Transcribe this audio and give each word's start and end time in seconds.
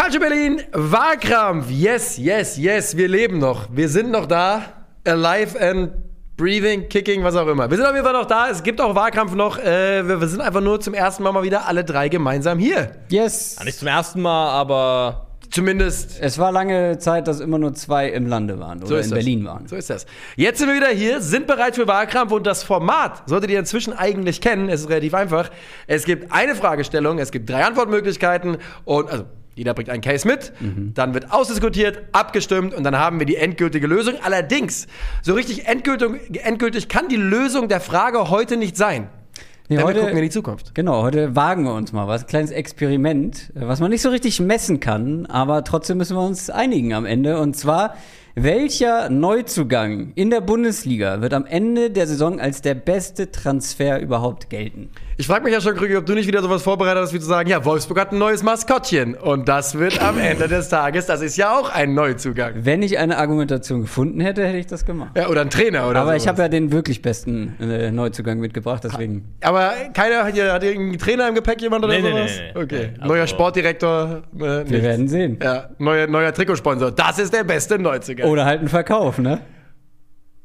Culture 0.00 0.20
Berlin, 0.20 0.62
Wahlkrampf. 0.72 1.70
Yes, 1.70 2.16
yes, 2.16 2.56
yes, 2.56 2.96
wir 2.96 3.06
leben 3.06 3.36
noch. 3.36 3.68
Wir 3.70 3.86
sind 3.86 4.10
noch 4.10 4.24
da. 4.24 4.62
Alive 5.06 5.60
and 5.60 5.92
breathing, 6.38 6.88
kicking, 6.88 7.22
was 7.22 7.36
auch 7.36 7.46
immer. 7.46 7.68
Wir 7.68 7.76
sind 7.76 7.84
auf 7.84 7.92
jeden 7.92 8.06
Fall 8.06 8.14
noch 8.14 8.24
da. 8.24 8.48
Es 8.48 8.62
gibt 8.62 8.80
auch 8.80 8.94
Wahlkampf 8.94 9.34
noch. 9.34 9.58
Äh, 9.58 10.08
wir, 10.08 10.18
wir 10.18 10.26
sind 10.26 10.40
einfach 10.40 10.62
nur 10.62 10.80
zum 10.80 10.94
ersten 10.94 11.22
Mal 11.22 11.32
mal 11.32 11.42
wieder 11.42 11.68
alle 11.68 11.84
drei 11.84 12.08
gemeinsam 12.08 12.58
hier. 12.58 12.92
Yes. 13.10 13.56
Ja, 13.58 13.64
nicht 13.66 13.78
zum 13.78 13.88
ersten 13.88 14.22
Mal, 14.22 14.48
aber 14.48 15.26
Zumindest 15.50 16.18
Es 16.20 16.38
war 16.38 16.52
lange 16.52 16.98
Zeit, 16.98 17.26
dass 17.26 17.40
immer 17.40 17.58
nur 17.58 17.74
zwei 17.74 18.08
im 18.08 18.26
Lande 18.26 18.58
waren 18.60 18.82
oder 18.82 19.00
ist 19.00 19.06
in 19.06 19.10
das. 19.10 19.18
Berlin 19.18 19.44
waren. 19.44 19.66
So 19.66 19.74
ist 19.76 19.90
das. 19.90 20.06
Jetzt 20.36 20.60
sind 20.60 20.68
wir 20.68 20.76
wieder 20.76 20.88
hier, 20.88 21.20
sind 21.20 21.46
bereit 21.48 21.74
für 21.74 21.88
Wahlkampf 21.88 22.30
und 22.30 22.46
das 22.46 22.62
Format 22.62 23.24
solltet 23.26 23.50
ihr 23.50 23.58
inzwischen 23.58 23.92
eigentlich 23.92 24.40
kennen. 24.40 24.68
Es 24.70 24.82
ist 24.82 24.88
relativ 24.88 25.12
einfach. 25.12 25.50
Es 25.88 26.04
gibt 26.04 26.32
eine 26.32 26.54
Fragestellung, 26.54 27.18
es 27.18 27.32
gibt 27.32 27.50
drei 27.50 27.64
Antwortmöglichkeiten 27.64 28.58
und 28.84 29.10
also 29.10 29.24
jeder 29.60 29.74
bringt 29.74 29.90
einen 29.90 30.00
Case 30.00 30.26
mit, 30.26 30.52
dann 30.94 31.12
wird 31.12 31.30
ausdiskutiert, 31.32 31.98
abgestimmt 32.12 32.72
und 32.72 32.82
dann 32.82 32.96
haben 32.96 33.18
wir 33.18 33.26
die 33.26 33.36
endgültige 33.36 33.86
Lösung. 33.86 34.14
Allerdings, 34.22 34.86
so 35.20 35.34
richtig 35.34 35.66
endgültig, 35.66 36.42
endgültig 36.42 36.88
kann 36.88 37.08
die 37.08 37.16
Lösung 37.16 37.68
der 37.68 37.80
Frage 37.80 38.30
heute 38.30 38.56
nicht 38.56 38.74
sein. 38.78 39.08
Nee, 39.68 39.76
Denn 39.76 39.78
wir 39.78 39.84
heute- 39.84 40.00
gucken 40.00 40.16
in 40.16 40.22
die 40.24 40.30
Zukunft. 40.30 40.74
Genau, 40.74 41.02
heute 41.02 41.36
wagen 41.36 41.64
wir 41.64 41.74
uns 41.74 41.92
mal 41.92 42.08
was. 42.08 42.22
Ein 42.22 42.26
kleines 42.28 42.50
Experiment, 42.52 43.52
was 43.54 43.80
man 43.80 43.90
nicht 43.90 44.00
so 44.02 44.08
richtig 44.08 44.40
messen 44.40 44.80
kann, 44.80 45.26
aber 45.26 45.62
trotzdem 45.62 45.98
müssen 45.98 46.16
wir 46.16 46.22
uns 46.24 46.48
einigen 46.48 46.94
am 46.94 47.04
Ende. 47.04 47.38
Und 47.38 47.54
zwar, 47.54 47.94
welcher 48.34 49.10
Neuzugang 49.10 50.12
in 50.14 50.30
der 50.30 50.40
Bundesliga 50.40 51.20
wird 51.20 51.34
am 51.34 51.44
Ende 51.46 51.90
der 51.90 52.06
Saison 52.06 52.40
als 52.40 52.62
der 52.62 52.74
beste 52.74 53.30
Transfer 53.30 54.00
überhaupt 54.00 54.48
gelten? 54.50 54.88
Ich 55.20 55.26
frage 55.26 55.44
mich 55.44 55.52
ja 55.52 55.60
schon, 55.60 55.76
Krüger, 55.76 55.98
ob 55.98 56.06
du 56.06 56.14
nicht 56.14 56.26
wieder 56.26 56.40
sowas 56.40 56.62
vorbereitet 56.62 57.02
hast, 57.02 57.12
wie 57.12 57.20
zu 57.20 57.26
sagen, 57.26 57.46
ja, 57.50 57.62
Wolfsburg 57.66 58.00
hat 58.00 58.10
ein 58.12 58.16
neues 58.18 58.42
Maskottchen. 58.42 59.14
Und 59.14 59.50
das 59.50 59.78
wird 59.78 60.00
am 60.02 60.16
Ende 60.18 60.48
des 60.48 60.70
Tages, 60.70 61.04
das 61.04 61.20
ist 61.20 61.36
ja 61.36 61.58
auch 61.58 61.68
ein 61.68 61.92
Neuzugang. 61.92 62.54
Wenn 62.62 62.80
ich 62.82 62.96
eine 62.96 63.18
Argumentation 63.18 63.82
gefunden 63.82 64.20
hätte, 64.20 64.46
hätte 64.46 64.56
ich 64.56 64.66
das 64.66 64.86
gemacht. 64.86 65.10
Ja, 65.18 65.28
oder 65.28 65.42
ein 65.42 65.50
Trainer 65.50 65.90
oder 65.90 66.00
aber 66.00 66.16
ich 66.16 66.22
sowas. 66.22 66.32
habe 66.32 66.42
ja 66.44 66.48
den 66.48 66.72
wirklich 66.72 67.02
besten 67.02 67.54
äh, 67.60 67.90
Neuzugang 67.90 68.38
mitgebracht, 68.40 68.82
deswegen. 68.82 69.34
Aber 69.42 69.72
keiner 69.92 70.24
hat 70.24 70.32
hier 70.32 70.54
hat 70.54 70.64
irgendeinen 70.64 70.98
Trainer 70.98 71.28
im 71.28 71.34
Gepäck, 71.34 71.60
jemand 71.60 71.84
oder 71.84 71.92
Nee, 72.00 72.00
sowas? 72.10 72.30
nee, 72.38 72.52
nee. 72.54 72.62
Okay. 72.62 72.88
Nee, 72.94 73.00
also- 73.02 73.12
neuer 73.12 73.26
Sportdirektor. 73.26 74.22
Äh, 74.36 74.38
Wir 74.40 74.64
nichts. 74.64 74.82
werden 74.82 75.08
sehen. 75.08 75.38
Ja, 75.42 75.68
neuer, 75.76 76.06
neuer 76.06 76.32
Trikotsponsor. 76.32 76.92
Das 76.92 77.18
ist 77.18 77.34
der 77.34 77.44
beste 77.44 77.78
Neuzugang. 77.78 78.26
Oder 78.26 78.46
halt 78.46 78.62
ein 78.62 78.68
Verkauf, 78.68 79.18
ne? 79.18 79.42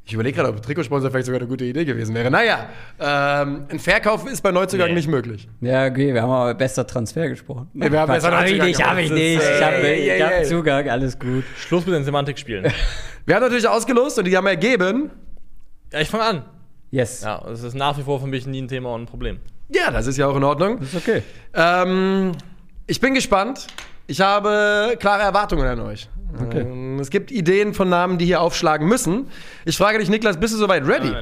Ich 0.08 0.14
überlege 0.14 0.36
gerade, 0.38 0.50
ob 0.50 0.62
Trikotsponsor 0.62 1.10
vielleicht 1.10 1.26
sogar 1.26 1.40
eine 1.42 1.50
gute 1.50 1.66
Idee 1.66 1.84
gewesen 1.84 2.14
wäre. 2.14 2.30
Naja, 2.30 2.70
ähm, 3.00 3.66
ein 3.70 3.80
Verkauf 3.80 4.28
ist 4.30 4.42
bei 4.42 4.52
Neuzugang 4.52 4.90
Nee. 4.90 4.94
nicht 4.96 5.08
möglich. 5.08 5.48
Ja, 5.62 5.88
okay, 5.88 6.14
wir 6.14 6.22
haben 6.22 6.30
aber 6.30 6.54
bester 6.54 6.86
Transfer 6.86 7.28
gesprochen. 7.28 7.70
Nee, 7.74 7.92
wir 7.92 8.00
haben 8.02 8.08
Quatsch, 8.08 8.22
besser 8.22 8.38
hab 8.38 8.46
ich 8.46 8.62
nicht, 8.62 8.86
hab 8.86 8.98
ich 9.00 9.10
nicht. 9.12 9.42
Das 9.42 9.58
Ich 9.58 9.64
habe 9.64 9.76
ey, 9.88 10.10
ey, 10.12 10.20
hab 10.20 10.32
ey. 10.32 10.46
Zugang, 10.46 10.88
alles 10.90 11.18
gut. 11.18 11.44
Schluss 11.58 11.86
mit 11.88 11.96
den 11.96 12.04
Semantikspielen. 12.04 12.72
Wir 13.26 13.34
haben 13.36 13.42
natürlich 13.42 13.68
ausgelost 13.68 14.20
und 14.20 14.26
die 14.26 14.38
haben 14.38 14.46
ergeben. 14.46 15.10
ja, 15.92 16.02
ich 16.02 16.10
fange 16.10 16.24
an. 16.26 16.46
Yes. 16.92 17.24
Ja, 17.24 17.44
es 17.52 17.64
ist 17.64 17.74
nach 17.74 17.98
wie 17.98 18.04
vor 18.04 18.20
für 18.22 18.28
mich 18.28 18.46
nie 18.46 18.62
ein 18.62 18.68
Thema 18.68 18.94
und 18.94 19.02
ein 19.02 19.06
Problem. 19.08 19.40
Ja, 19.70 19.90
das 19.90 20.06
ist 20.06 20.18
ja 20.18 20.28
auch 20.28 20.36
in 20.36 20.44
Ordnung. 20.44 20.78
Ist 20.78 20.96
okay. 20.96 21.24
Ähm, 21.56 22.34
ich 22.86 23.02
bin 23.02 23.16
gespannt. 23.16 23.66
Ich 24.06 24.22
habe 24.22 24.96
klare 25.00 25.24
Erwartungen 25.24 25.66
an 25.66 25.80
euch. 25.80 26.08
Okay. 26.42 26.62
Ähm, 26.62 27.00
es 27.00 27.10
gibt 27.10 27.32
Ideen 27.32 27.74
von 27.74 27.90
Namen, 27.90 28.18
die 28.18 28.26
hier 28.26 28.42
aufschlagen 28.42 28.88
müssen. 28.88 29.28
Ich 29.66 29.78
frage 29.78 30.00
dich, 30.00 30.10
Niklas, 30.10 30.40
bist 30.40 30.54
du 30.54 30.58
soweit 30.58 30.88
ready? 30.88 31.14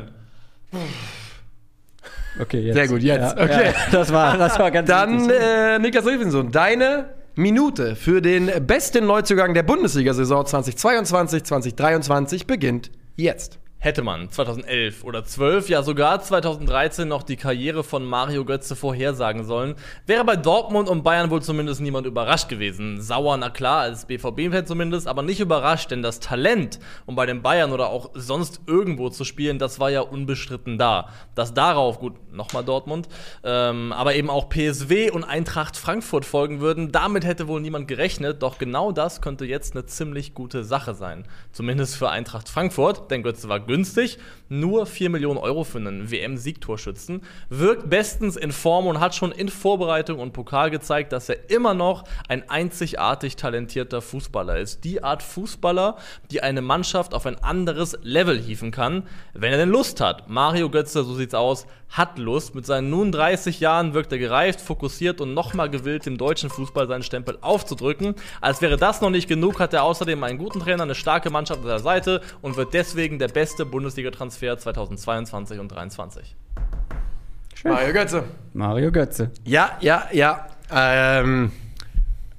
Okay, 2.40 2.62
jetzt. 2.62 2.76
Sehr 2.76 2.88
gut, 2.88 3.02
jetzt. 3.02 3.38
Ja, 3.38 3.44
Okay. 3.44 3.66
Ja, 3.66 3.74
das, 3.92 4.12
war, 4.12 4.38
das 4.38 4.58
war 4.58 4.72
ganz 4.72 4.90
Dann, 4.90 5.30
äh, 5.30 5.78
Niklas 5.80 6.06
Riefinsohn, 6.06 6.52
deine 6.52 7.10
Minute 7.36 7.96
für 7.96 8.22
den 8.22 8.50
besten 8.66 9.06
Neuzugang 9.06 9.54
der 9.54 9.64
Bundesliga-Saison 9.64 10.46
2022-2023 10.46 12.48
beginnt 12.48 12.92
jetzt. 13.16 13.60
Hätte 13.84 14.02
man 14.02 14.32
2011 14.32 15.04
oder 15.04 15.26
12, 15.26 15.68
ja 15.68 15.84
sogar 15.84 16.22
2013 16.22 17.06
noch 17.06 17.22
die 17.22 17.36
Karriere 17.36 17.84
von 17.84 18.06
Mario 18.06 18.46
Götze 18.46 18.78
vorhersagen 18.78 19.44
sollen, 19.44 19.76
wäre 20.06 20.24
bei 20.24 20.38
Dortmund 20.38 20.88
und 20.88 21.04
Bayern 21.04 21.30
wohl 21.30 21.42
zumindest 21.42 21.82
niemand 21.82 22.08
überrascht 22.08 22.48
gewesen. 22.48 23.02
Sauer, 23.02 23.36
na 23.36 23.50
klar, 23.50 23.82
als 23.82 24.06
BVB-Fan 24.06 24.66
zumindest, 24.68 25.06
aber 25.06 25.22
nicht 25.22 25.42
überrascht, 25.42 25.92
denn 25.92 26.02
das 26.02 26.22
Talent, 26.22 26.80
um 27.06 27.18
bei 27.18 27.26
den 27.26 27.42
Bayern 27.42 27.74
oder 27.74 27.90
auch 27.90 28.12
sonst 28.14 28.62
irgendwo 28.68 29.10
zu 29.10 29.26
spielen, 29.26 29.60
das 29.60 29.82
war 29.82 29.90
ja 29.90 30.00
unbestritten 30.00 30.78
da. 30.78 31.10
Dass 31.36 31.54
darauf, 31.54 32.00
gut, 32.00 32.14
nochmal 32.32 32.64
Dortmund, 32.64 33.10
ähm, 33.44 33.92
aber 33.92 34.16
eben 34.16 34.30
auch 34.30 34.48
PSW 34.48 35.12
und 35.12 35.26
Eintracht 35.26 35.76
Frankfurt 35.76 36.24
folgen 36.24 36.62
würden, 36.62 36.94
damit 36.94 37.26
hätte 37.26 37.50
wohl 37.50 37.60
niemand 37.60 37.90
gerechnet, 37.90 38.44
doch 38.44 38.60
genau 38.60 38.94
das 38.94 39.22
könnte 39.22 39.44
jetzt 39.44 39.76
eine 39.76 39.86
ziemlich 39.86 40.34
gute 40.34 40.64
Sache 40.64 40.94
sein. 40.94 41.28
Zumindest 41.52 41.98
für 41.98 42.10
Eintracht 42.10 42.48
Frankfurt, 42.48 43.12
denn 43.12 43.24
Götze 43.24 43.50
war 43.50 43.60
günstig, 43.60 43.73
nur 44.50 44.86
4 44.86 45.10
Millionen 45.10 45.40
Euro 45.40 45.64
für 45.64 45.80
einen 45.80 46.12
WM-Siegtorschützen, 46.12 47.22
wirkt 47.50 47.90
bestens 47.90 48.36
in 48.36 48.52
Form 48.52 48.88
und 48.88 49.00
hat 49.00 49.16
schon 49.16 49.32
in 49.32 49.50
Vorbereitung 49.50 50.20
und 50.20 50.34
Pokal 50.34 50.70
gezeigt, 50.70 51.12
dass 51.12 51.30
er 51.30 51.50
immer 51.50 51.74
noch 51.74 52.04
ein 52.28 52.50
einzigartig 52.50 53.36
talentierter 53.36 54.02
Fußballer 54.02 54.58
ist. 54.58 54.84
Die 54.84 55.04
Art 55.04 55.24
Fußballer, 55.24 55.98
die 56.32 56.42
eine 56.42 56.62
Mannschaft 56.62 57.14
auf 57.14 57.26
ein 57.26 57.42
anderes 57.44 57.98
Level 58.04 58.40
hieven 58.40 58.72
kann, 58.72 59.04
wenn 59.34 59.52
er 59.52 59.58
denn 59.58 59.70
Lust 59.70 60.02
hat. 60.02 60.30
Mario 60.30 60.70
Götze, 60.70 61.04
so 61.04 61.16
sieht's 61.16 61.34
aus, 61.34 61.66
hat 61.94 62.18
Lust. 62.18 62.56
Mit 62.56 62.66
seinen 62.66 62.90
nun 62.90 63.12
30 63.12 63.60
Jahren 63.60 63.94
wirkt 63.94 64.12
er 64.12 64.18
gereift, 64.18 64.60
fokussiert 64.60 65.22
und 65.22 65.34
nochmal 65.34 65.70
gewillt, 65.70 66.06
dem 66.06 66.18
deutschen 66.18 66.50
Fußball 66.50 66.88
seinen 66.88 67.04
Stempel 67.04 67.38
aufzudrücken. 67.42 68.16
Als 68.42 68.62
wäre 68.62 68.78
das 68.78 69.00
noch 69.00 69.12
nicht 69.12 69.30
genug, 69.30 69.60
hat 69.60 69.74
er 69.74 69.84
außerdem 69.84 70.24
einen 70.24 70.40
guten 70.40 70.60
Trainer, 70.60 70.84
eine 70.84 70.96
starke 70.96 71.30
Mannschaft 71.30 71.62
an 71.62 71.68
der 71.68 71.80
Seite 71.80 72.22
und 72.42 72.58
wird 72.58 72.74
deswegen 72.74 73.20
der 73.20 73.28
beste 73.28 73.66
Bundesliga-Transfer 73.66 74.58
2022 74.58 75.60
und 75.60 75.70
2023. 75.70 76.36
Mario 77.64 77.94
Götze. 77.94 78.24
Mario 78.54 78.92
Götze. 78.92 79.32
Ja, 79.46 79.78
ja, 79.80 80.08
ja. 80.12 80.48
Ähm, 80.72 81.52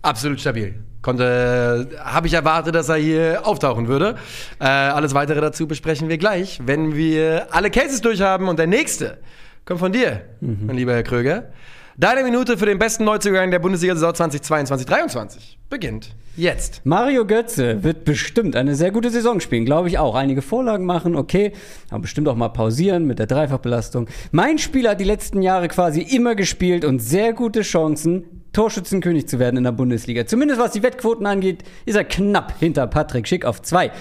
absolut 0.03 0.41
stabil. 0.41 0.75
Konnte, 1.01 1.91
habe 2.03 2.27
ich 2.27 2.33
erwartet, 2.33 2.75
dass 2.75 2.89
er 2.89 2.97
hier 2.97 3.47
auftauchen 3.47 3.89
würde. 3.89 4.17
Äh, 4.59 4.65
alles 4.65 5.15
weitere 5.15 5.41
dazu 5.41 5.67
besprechen 5.67 6.09
wir 6.09 6.19
gleich, 6.19 6.61
wenn 6.65 6.95
wir 6.95 7.49
alle 7.51 7.71
Cases 7.71 8.01
durchhaben. 8.01 8.49
Und 8.49 8.59
der 8.59 8.67
nächste 8.67 9.19
kommt 9.65 9.81
von 9.81 9.93
dir, 9.93 10.23
mein 10.41 10.77
lieber 10.77 10.93
Herr 10.93 11.03
Kröger. 11.03 11.51
Deine 11.97 12.25
Minute 12.25 12.59
für 12.59 12.67
den 12.67 12.81
besten 12.81 13.05
Neuzugang 13.05 13.53
der 13.53 13.61
Bundesliga-Saison 13.61 14.11
2022-23 14.11 15.39
beginnt 15.71 16.17
jetzt. 16.37 16.81
Mario 16.83 17.25
Götze 17.25 17.85
wird 17.85 18.05
bestimmt 18.05 18.57
eine 18.57 18.75
sehr 18.75 18.91
gute 18.91 19.11
Saison 19.11 19.39
spielen, 19.39 19.65
glaube 19.65 19.87
ich 19.87 19.99
auch. 19.99 20.17
Einige 20.17 20.43
Vorlagen 20.43 20.87
machen, 20.87 21.15
okay, 21.15 21.53
aber 21.91 22.01
bestimmt 22.01 22.27
auch 22.27 22.35
mal 22.35 22.49
pausieren 22.49 23.07
mit 23.07 23.21
der 23.21 23.27
Dreifachbelastung. 23.27 24.09
Mein 24.33 24.59
Spieler 24.59 24.91
hat 24.91 25.01
die 25.01 25.05
letzten 25.05 25.41
Jahre 25.41 25.69
quasi 25.69 26.03
immer 26.03 26.35
gespielt 26.35 26.85
und 26.85 26.99
sehr 26.99 27.33
gute 27.33 27.63
Chancen, 27.63 28.25
Torschützenkönig 28.53 29.29
zu 29.29 29.39
werden 29.39 29.57
in 29.57 29.65
der 29.65 29.73
Bundesliga. 29.73 30.27
Zumindest 30.27 30.61
was 30.61 30.73
die 30.73 30.83
Wettquoten 30.83 31.27
angeht, 31.27 31.63
ist 31.87 31.95
er 31.95 32.05
knapp 32.05 32.59
hinter 32.59 32.89
Patrick 32.89 33.29
Schick 33.29 33.45
auf 33.45 33.63
zwei. 33.63 33.93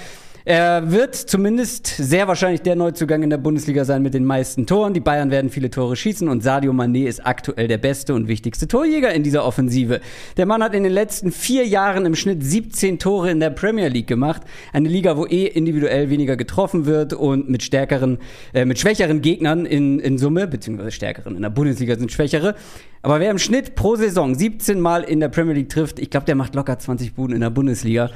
Er 0.46 0.92
wird 0.92 1.16
zumindest 1.16 1.88
sehr 1.88 2.28
wahrscheinlich 2.28 2.62
der 2.62 2.76
Neuzugang 2.76 3.24
in 3.24 3.30
der 3.30 3.38
Bundesliga 3.38 3.86
sein 3.86 4.02
mit 4.02 4.14
den 4.14 4.26
meisten 4.26 4.66
Toren. 4.66 4.94
Die 4.94 5.00
Bayern 5.00 5.32
werden 5.32 5.50
viele 5.50 5.70
Tore 5.70 5.96
schießen 5.96 6.28
und 6.28 6.44
Sadio 6.44 6.74
Mané 6.74 7.08
ist 7.08 7.26
aktuell 7.26 7.70
der 7.70 7.78
beste 7.78 8.14
und 8.14 8.28
wichtigste 8.28 8.68
Torjäger 8.68 9.14
in 9.14 9.24
dieser 9.24 9.46
Offensive. 9.46 10.02
Der 10.36 10.46
Mann 10.46 10.62
hat 10.62 10.76
in 10.76 10.84
den 10.84 10.92
letzten 10.92 11.32
vier 11.32 11.66
Jahren 11.66 12.06
im 12.06 12.14
Schnitt 12.14 12.44
17 12.44 13.00
Tore 13.00 13.32
in 13.32 13.40
der 13.40 13.52
Premier 13.52 13.88
League 13.88 14.08
gemacht. 14.08 14.42
Eine 14.74 14.90
Liga, 14.90 15.16
wo 15.16 15.26
eh 15.26 15.46
individuell 15.46 16.10
weniger 16.10 16.36
getroffen 16.36 16.86
wird 16.86 17.14
und 17.14 17.50
mit 17.50 17.64
stärkeren, 17.64 18.18
äh, 18.54 18.66
mit 18.66 18.80
schwächeren 18.80 19.22
Gegnern 19.22 19.66
in, 19.66 20.00
in 20.00 20.18
Summe, 20.18 20.48
beziehungsweise 20.48 20.92
stärkeren. 20.92 21.38
In 21.38 21.42
der 21.42 21.52
Bundesliga 21.52 21.96
sind 21.96 22.12
schwächere. 22.12 22.56
Aber 23.02 23.22
wer 23.22 23.32
im 23.32 23.40
Schnitt 23.40 23.76
pro 23.76 23.96
Saison 23.96 24.36
17 24.36 24.82
Mal 24.82 25.04
in 25.04 25.22
der 25.22 25.30
Premier 25.30 25.54
League 25.54 25.70
trifft, 25.70 26.00
ich 26.00 26.10
glaube, 26.10 26.26
der 26.26 26.36
macht 26.36 26.54
locker 26.54 26.78
20 26.78 27.14
Buden 27.14 27.34
in 27.34 27.40
der 27.40 27.50
Bundesliga. 27.50 28.10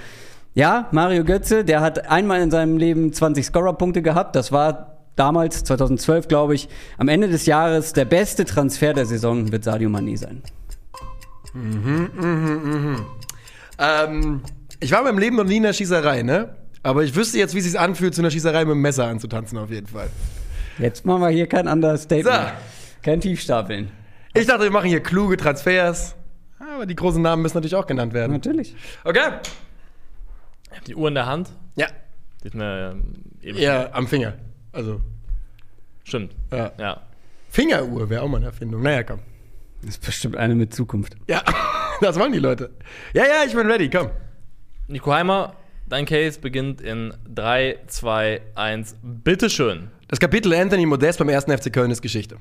Ja, 0.57 0.87
Mario 0.89 1.23
Götze, 1.23 1.63
der 1.63 1.81
hat 1.81 2.09
einmal 2.09 2.41
in 2.41 2.49
seinem 2.49 2.77
Leben 2.77 3.13
20 3.13 3.45
Scorer-Punkte 3.45 4.01
gehabt. 4.01 4.35
Das 4.35 4.51
war 4.51 4.97
damals, 5.15 5.63
2012, 5.63 6.27
glaube 6.27 6.55
ich, 6.55 6.67
am 6.97 7.09
Ende 7.09 7.27
des 7.27 7.45
Jahres 7.45 7.93
der 7.93 8.05
beste 8.05 8.43
Transfer 8.43 8.95
der 8.95 9.05
Saison 9.05 9.51
wird 9.51 9.63
Sadio 9.63 9.87
Mané 9.87 10.17
sein. 10.17 10.41
Ähm, 13.77 14.41
ich 14.79 14.91
war 14.91 15.01
in 15.01 15.05
meinem 15.05 15.19
Leben 15.19 15.35
noch 15.35 15.43
nie 15.43 15.57
in 15.57 15.63
der 15.63 15.73
Schießerei, 15.73 16.23
ne? 16.23 16.55
Aber 16.81 17.03
ich 17.03 17.15
wüsste 17.15 17.37
jetzt, 17.37 17.53
wie 17.53 17.59
es 17.59 17.65
sich 17.65 17.79
anfühlt, 17.79 18.15
zu 18.15 18.21
einer 18.23 18.31
Schießerei 18.31 18.65
mit 18.65 18.73
dem 18.73 18.81
Messer 18.81 19.05
anzutanzen, 19.05 19.59
auf 19.59 19.69
jeden 19.69 19.85
Fall. 19.85 20.09
Jetzt 20.79 21.05
machen 21.05 21.21
wir 21.21 21.29
hier 21.29 21.45
kein 21.45 21.67
Understatement. 21.67 22.35
So. 22.35 22.41
Kein 23.03 23.21
Tiefstapeln. 23.21 23.91
Ich 24.33 24.47
dachte, 24.47 24.63
wir 24.63 24.71
machen 24.71 24.89
hier 24.89 25.01
kluge 25.01 25.37
Transfers. 25.37 26.15
Aber 26.57 26.87
die 26.87 26.95
großen 26.95 27.21
Namen 27.21 27.43
müssen 27.43 27.57
natürlich 27.57 27.75
auch 27.75 27.85
genannt 27.85 28.15
werden. 28.15 28.31
Natürlich. 28.31 28.75
Okay? 29.03 29.21
Ich 30.77 30.79
hab 30.79 30.85
die 30.85 30.95
Uhr 30.95 31.07
in 31.07 31.15
der 31.15 31.25
Hand. 31.25 31.49
Ja. 31.75 31.87
Die 32.43 32.47
ist 32.47 32.53
mir 32.53 32.91
ähm, 32.93 33.13
eben 33.41 33.57
Ja, 33.57 33.89
am 33.93 34.07
Finger. 34.07 34.33
Also, 34.71 35.01
Stimmt. 36.03 36.35
ja. 36.51 36.71
Ja. 36.77 37.01
Fingeruhr 37.49 38.09
wäre 38.09 38.21
auch 38.21 38.27
mal 38.27 38.37
eine 38.37 38.47
Erfindung. 38.47 38.81
Naja, 38.83 39.03
komm. 39.03 39.19
Das 39.81 39.91
ist 39.91 40.05
bestimmt 40.05 40.35
eine 40.37 40.55
mit 40.55 40.73
Zukunft. 40.73 41.15
Ja. 41.27 41.43
Das 41.99 42.19
wollen 42.19 42.31
die 42.31 42.37
Leute. 42.37 42.69
Ja, 43.15 43.23
ja, 43.23 43.43
ich 43.47 43.55
bin 43.55 43.65
ready, 43.65 43.89
komm. 43.89 44.11
Nico 44.87 45.11
Heimer, 45.11 45.55
dein 45.89 46.05
Case 46.05 46.39
beginnt 46.39 46.79
in 46.79 47.11
3, 47.33 47.79
2, 47.87 48.39
1. 48.53 48.97
Bitteschön. 49.01 49.89
Das 50.07 50.19
Kapitel 50.19 50.53
Anthony 50.53 50.85
Modest 50.85 51.17
beim 51.17 51.29
ersten 51.29 51.57
FC 51.57 51.73
Köln 51.73 51.89
ist 51.89 52.03
Geschichte. 52.03 52.37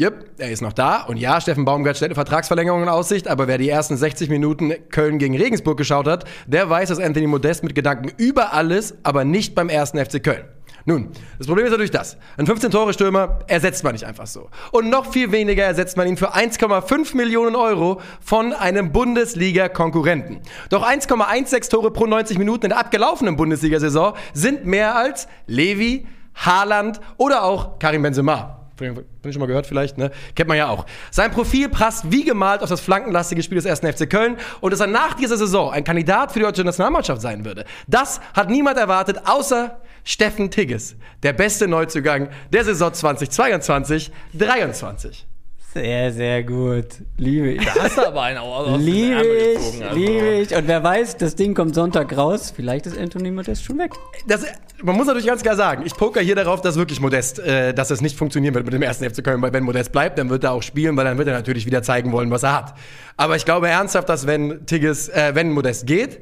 Yep, 0.00 0.26
er 0.38 0.52
ist 0.52 0.62
noch 0.62 0.72
da. 0.72 1.02
Und 1.02 1.16
ja, 1.16 1.40
Steffen 1.40 1.64
Baumgart 1.64 1.96
stellt 1.96 2.10
eine 2.10 2.14
Vertragsverlängerung 2.14 2.84
in 2.84 2.88
Aussicht, 2.88 3.26
aber 3.26 3.48
wer 3.48 3.58
die 3.58 3.68
ersten 3.68 3.96
60 3.96 4.30
Minuten 4.30 4.72
Köln 4.90 5.18
gegen 5.18 5.36
Regensburg 5.36 5.76
geschaut 5.76 6.06
hat, 6.06 6.24
der 6.46 6.70
weiß, 6.70 6.90
dass 6.90 7.00
Anthony 7.00 7.26
Modest 7.26 7.64
mit 7.64 7.74
Gedanken 7.74 8.12
über 8.16 8.52
alles, 8.52 8.94
aber 9.02 9.24
nicht 9.24 9.56
beim 9.56 9.68
ersten 9.68 9.98
FC 9.98 10.22
Köln. 10.22 10.44
Nun, 10.84 11.10
das 11.36 11.48
Problem 11.48 11.66
ist 11.66 11.72
natürlich 11.72 11.90
das. 11.90 12.16
Ein 12.36 12.46
15-Tore-Stürmer 12.46 13.40
ersetzt 13.48 13.82
man 13.82 13.92
nicht 13.92 14.04
einfach 14.04 14.28
so. 14.28 14.48
Und 14.70 14.88
noch 14.88 15.12
viel 15.12 15.32
weniger 15.32 15.64
ersetzt 15.64 15.96
man 15.96 16.06
ihn 16.06 16.16
für 16.16 16.32
1,5 16.32 17.16
Millionen 17.16 17.56
Euro 17.56 18.00
von 18.20 18.52
einem 18.52 18.92
Bundesliga-Konkurrenten. 18.92 20.40
Doch 20.70 20.88
1,16 20.88 21.70
Tore 21.70 21.90
pro 21.90 22.06
90 22.06 22.38
Minuten 22.38 22.66
in 22.66 22.70
der 22.70 22.78
abgelaufenen 22.78 23.36
Bundesliga-Saison 23.36 24.14
sind 24.32 24.64
mehr 24.64 24.94
als 24.94 25.26
Levi, 25.48 26.06
Haaland 26.36 27.00
oder 27.16 27.42
auch 27.42 27.80
Karim 27.80 28.02
Benzema. 28.02 28.57
Bin 28.78 29.04
ich 29.24 29.32
schon 29.32 29.40
mal 29.40 29.46
gehört 29.46 29.66
vielleicht, 29.66 29.98
ne? 29.98 30.10
Kennt 30.34 30.48
man 30.48 30.56
ja 30.56 30.68
auch. 30.68 30.86
Sein 31.10 31.30
Profil 31.30 31.68
passt 31.68 32.10
wie 32.10 32.24
gemalt 32.24 32.62
auf 32.62 32.68
das 32.68 32.80
flankenlastige 32.80 33.42
Spiel 33.42 33.56
des 33.56 33.64
ersten 33.64 33.92
FC 33.92 34.08
Köln 34.08 34.36
und 34.60 34.72
dass 34.72 34.80
er 34.80 34.86
nach 34.86 35.14
dieser 35.14 35.36
Saison 35.36 35.70
ein 35.70 35.84
Kandidat 35.84 36.32
für 36.32 36.38
die 36.38 36.44
deutsche 36.44 36.64
Nationalmannschaft 36.64 37.20
sein 37.20 37.44
würde. 37.44 37.64
Das 37.86 38.20
hat 38.34 38.50
niemand 38.50 38.78
erwartet, 38.78 39.18
außer 39.26 39.80
Steffen 40.04 40.50
Tigges, 40.50 40.96
der 41.22 41.34
beste 41.34 41.68
Neuzugang 41.68 42.30
der 42.52 42.64
Saison 42.64 42.92
2022, 42.92 44.10
23. 44.34 45.27
Sehr, 45.74 46.12
sehr 46.12 46.44
gut. 46.44 46.86
Liebe 47.18 47.52
ich. 47.52 47.64
Da 47.64 47.82
hast 47.82 47.98
du 47.98 48.06
aber 48.06 48.22
einen 48.22 48.38
aus 48.38 48.80
Liebe 48.80 49.22
ich, 49.22 49.58
gezogen, 49.58 49.82
also. 49.82 49.96
liebe 49.96 50.28
ich. 50.36 50.54
Und 50.54 50.66
wer 50.66 50.82
weiß, 50.82 51.18
das 51.18 51.36
Ding 51.36 51.54
kommt 51.54 51.74
Sonntag 51.74 52.16
raus. 52.16 52.52
Vielleicht 52.56 52.86
ist 52.86 52.96
Anthony 52.96 53.30
Modest 53.30 53.64
schon 53.64 53.76
weg. 53.78 53.92
Das, 54.26 54.46
man 54.82 54.96
muss 54.96 55.06
natürlich 55.06 55.26
ganz 55.26 55.42
klar 55.42 55.56
sagen, 55.56 55.82
ich 55.84 55.94
poker 55.94 56.22
hier 56.22 56.34
darauf, 56.34 56.62
dass 56.62 56.76
wirklich 56.76 57.00
Modest, 57.00 57.38
äh, 57.40 57.74
dass 57.74 57.90
es 57.90 58.00
nicht 58.00 58.16
funktionieren 58.16 58.54
wird 58.54 58.64
mit 58.64 58.72
dem 58.72 58.80
ersten 58.80 59.08
FC 59.08 59.22
Köln, 59.22 59.42
weil 59.42 59.52
wenn 59.52 59.62
Modest 59.62 59.92
bleibt, 59.92 60.18
dann 60.18 60.30
wird 60.30 60.42
er 60.42 60.52
auch 60.52 60.62
spielen, 60.62 60.96
weil 60.96 61.04
dann 61.04 61.18
wird 61.18 61.28
er 61.28 61.34
natürlich 61.34 61.66
wieder 61.66 61.82
zeigen 61.82 62.12
wollen, 62.12 62.30
was 62.30 62.44
er 62.44 62.54
hat. 62.54 62.74
Aber 63.18 63.36
ich 63.36 63.44
glaube 63.44 63.68
ernsthaft, 63.68 64.08
dass 64.08 64.26
wenn 64.26 64.64
Tigges, 64.64 65.10
äh, 65.10 65.32
wenn 65.34 65.50
Modest 65.52 65.86
geht, 65.86 66.20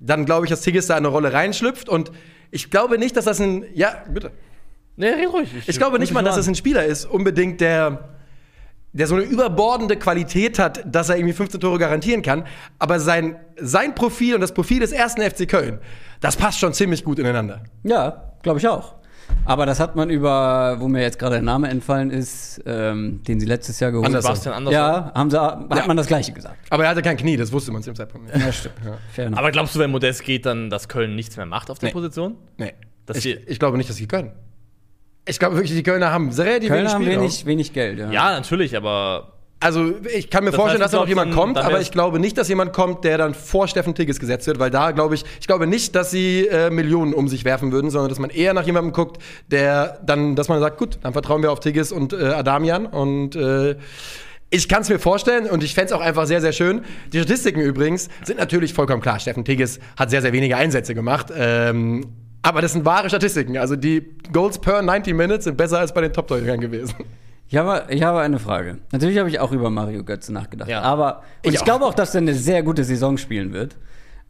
dann 0.00 0.24
glaube 0.24 0.46
ich, 0.46 0.50
dass 0.50 0.62
Tigges 0.62 0.88
da 0.88 0.96
eine 0.96 1.08
Rolle 1.08 1.32
reinschlüpft 1.32 1.88
und 1.88 2.10
ich 2.50 2.68
glaube 2.68 2.98
nicht, 2.98 3.16
dass 3.16 3.26
das 3.26 3.40
ein, 3.40 3.64
ja, 3.74 4.02
bitte. 4.12 4.32
Nee, 4.96 5.08
red 5.10 5.32
ruhig. 5.32 5.48
Ich 5.66 5.78
glaube 5.78 6.00
nicht 6.00 6.12
mal, 6.12 6.24
dass 6.24 6.36
es 6.36 6.48
ein 6.48 6.56
Spieler 6.56 6.84
ist, 6.84 7.06
unbedingt, 7.06 7.60
der, 7.60 8.12
der 8.92 9.06
so 9.06 9.14
eine 9.14 9.24
überbordende 9.24 9.96
Qualität 9.96 10.58
hat, 10.58 10.82
dass 10.86 11.08
er 11.08 11.16
irgendwie 11.16 11.32
15 11.32 11.60
Tore 11.60 11.78
garantieren 11.78 12.22
kann. 12.22 12.44
Aber 12.78 13.00
sein, 13.00 13.36
sein 13.58 13.94
Profil 13.94 14.34
und 14.34 14.40
das 14.42 14.52
Profil 14.52 14.80
des 14.80 14.92
ersten 14.92 15.22
FC 15.22 15.48
Köln, 15.48 15.78
das 16.20 16.36
passt 16.36 16.58
schon 16.58 16.72
ziemlich 16.74 17.02
gut 17.04 17.18
ineinander. 17.18 17.62
Ja, 17.84 18.32
glaube 18.42 18.58
ich 18.58 18.68
auch. 18.68 18.96
Aber 19.46 19.64
das 19.64 19.80
hat 19.80 19.96
man 19.96 20.10
über, 20.10 20.76
wo 20.80 20.88
mir 20.88 21.00
jetzt 21.00 21.18
gerade 21.18 21.36
der 21.36 21.42
Name 21.42 21.68
entfallen 21.68 22.10
ist, 22.10 22.60
ähm, 22.66 23.22
den 23.26 23.40
sie 23.40 23.46
letztes 23.46 23.80
Jahr 23.80 23.90
geholt 23.90 24.06
Andersson. 24.06 24.30
Sebastian 24.34 24.54
Andersson. 24.54 24.74
Ja, 24.80 25.12
haben 25.14 25.30
sie, 25.30 25.40
hat 25.40 25.74
Ja. 25.74 25.86
man 25.86 25.96
das 25.96 26.06
Gleiche 26.06 26.32
gesagt. 26.32 26.56
Aber 26.68 26.84
er 26.84 26.90
hatte 26.90 27.00
kein 27.02 27.16
Knie, 27.16 27.36
das 27.38 27.50
wusste 27.50 27.72
man 27.72 27.82
zu 27.82 27.90
dem 27.90 27.96
Zeitpunkt 27.96 28.26
nicht. 28.34 28.44
Ja, 28.44 28.52
stimmt. 28.52 28.74
Fair 29.12 29.26
enough. 29.28 29.38
Aber 29.38 29.50
glaubst 29.52 29.74
du, 29.74 29.78
wenn 29.78 29.90
Modest 29.90 30.22
geht, 30.24 30.44
dann, 30.44 30.68
dass 30.68 30.88
Köln 30.88 31.14
nichts 31.14 31.36
mehr 31.38 31.46
macht 31.46 31.70
auf 31.70 31.78
der 31.78 31.88
Nee. 31.88 31.92
Position? 31.94 32.36
Nee. 32.58 32.74
Das 33.06 33.16
Ich, 33.16 33.22
hier- 33.22 33.48
ich 33.48 33.58
glaube 33.58 33.78
nicht, 33.78 33.88
dass 33.88 33.96
sie 33.96 34.06
können. 34.06 34.32
Ich 35.26 35.38
glaube 35.38 35.54
wirklich, 35.56 35.72
die 35.72 35.82
Kölner 35.82 36.10
haben 36.12 36.30
relativ 36.30 36.68
Köln 36.68 36.80
wenig 36.80 36.92
haben 36.92 37.02
Spielraum. 37.02 37.22
wenig, 37.22 37.46
wenig 37.46 37.72
Geld. 37.72 37.98
Ja. 37.98 38.10
Ja, 38.10 38.32
natürlich, 38.32 38.76
aber 38.76 39.34
Also 39.60 39.94
ich 40.12 40.30
kann 40.30 40.42
mir 40.42 40.50
Das 40.50 40.58
vorstellen, 40.58 40.82
heißt, 40.82 40.92
dass 40.92 40.98
da 40.98 41.02
noch 41.02 41.08
jemand 41.08 41.32
kommt, 41.32 41.56
aber 41.58 41.80
ich 41.80 41.92
glaube 41.92 42.18
nicht, 42.18 42.36
dass 42.36 42.48
jemand 42.48 42.72
kommt, 42.72 43.04
der 43.04 43.18
dann 43.18 43.32
vor 43.34 43.68
Steffen 43.68 43.94
Tigges 43.94 44.18
gesetzt 44.18 44.48
wird, 44.48 44.58
weil 44.58 44.70
da 44.70 44.90
glaube 44.90 45.14
ich, 45.14 45.24
ich 45.40 45.46
glaube 45.46 45.68
nicht, 45.68 45.94
dass 45.94 46.10
sie 46.10 46.48
äh, 46.48 46.70
Millionen 46.70 47.14
um 47.14 47.28
sich 47.28 47.44
werfen 47.44 47.70
würden, 47.70 47.88
sondern 47.90 48.08
dass 48.08 48.18
man 48.18 48.30
eher 48.30 48.52
nach 48.54 48.66
jemandem 48.66 48.92
guckt, 48.92 49.22
der 49.46 50.00
dann, 50.04 50.34
dass 50.34 50.48
man 50.48 50.58
sagt, 50.58 50.78
gut, 50.78 50.98
dann 51.02 51.12
vertrauen 51.12 51.42
wir 51.42 51.52
auf 51.52 51.60
Tigges 51.60 51.92
und 51.92 52.12
äh, 52.12 52.16
Adamian 52.26 52.86
und 52.86 53.36
äh, 53.36 53.76
ich 54.50 54.68
kann 54.68 54.82
es 54.82 54.88
mir 54.90 54.98
vorstellen 54.98 55.46
und 55.48 55.62
ich 55.62 55.72
fände 55.74 55.86
es 55.86 55.92
auch 55.92 56.00
einfach 56.02 56.26
sehr, 56.26 56.40
sehr 56.40 56.52
schön. 56.52 56.82
Die 57.12 57.18
Statistiken 57.18 57.60
übrigens 57.60 58.08
sind 58.24 58.38
natürlich 58.38 58.74
vollkommen 58.74 59.00
klar. 59.00 59.18
Steffen 59.20 59.44
Tigges 59.46 59.78
hat 59.96 60.10
sehr, 60.10 60.20
sehr 60.20 60.32
wenige 60.34 60.56
Einsätze 60.58 60.94
gemacht. 60.94 61.28
Ähm, 61.34 62.04
aber 62.42 62.60
das 62.60 62.72
sind 62.72 62.84
wahre 62.84 63.08
Statistiken. 63.08 63.56
Also 63.56 63.76
die 63.76 64.16
Goals 64.32 64.58
per 64.58 64.82
90 64.82 65.14
Minutes 65.14 65.44
sind 65.44 65.56
besser 65.56 65.78
als 65.78 65.94
bei 65.94 66.00
den 66.00 66.12
Top-Torhütern 66.12 66.60
gewesen. 66.60 66.94
Ich 67.48 67.56
habe, 67.56 67.84
ich 67.90 68.02
habe 68.02 68.20
eine 68.20 68.38
Frage. 68.38 68.78
Natürlich 68.92 69.18
habe 69.18 69.28
ich 69.28 69.38
auch 69.38 69.52
über 69.52 69.68
Mario 69.70 70.04
Götze 70.04 70.32
nachgedacht. 70.32 70.70
Ja. 70.70 70.80
Aber 70.80 71.18
und 71.44 71.50
Ich 71.50 71.54
ich, 71.56 71.64
glaube 71.64 71.84
auch, 71.84 71.94
dass 71.94 72.14
er 72.14 72.22
eine 72.22 72.34
sehr 72.34 72.62
gute 72.62 72.82
Saison 72.82 73.18
spielen 73.18 73.52
wird. 73.52 73.76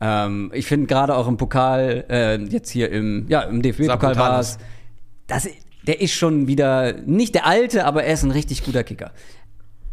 Ähm, 0.01 0.51
ich 0.53 0.67
finde 0.67 0.89
gerade 0.89 1.15
auch 1.15 1.29
im 1.29 1.37
Pokal, 1.37 2.05
äh, 2.11 2.37
jetzt 2.39 2.71
hier 2.71 2.91
im, 2.91 3.27
ja, 3.29 3.43
im 3.43 3.63
DFB-Pokal 3.63 4.17
war 4.17 4.41
es, 4.41 4.59
der 5.87 6.01
ist 6.01 6.13
schon 6.13 6.49
wieder 6.49 6.95
nicht 7.07 7.35
der 7.35 7.47
alte, 7.47 7.85
aber 7.85 8.05
er 8.05 8.15
ist 8.15 8.25
ein 8.25 8.33
richtig 8.33 8.65
guter 8.65 8.83
Kicker. 8.83 9.13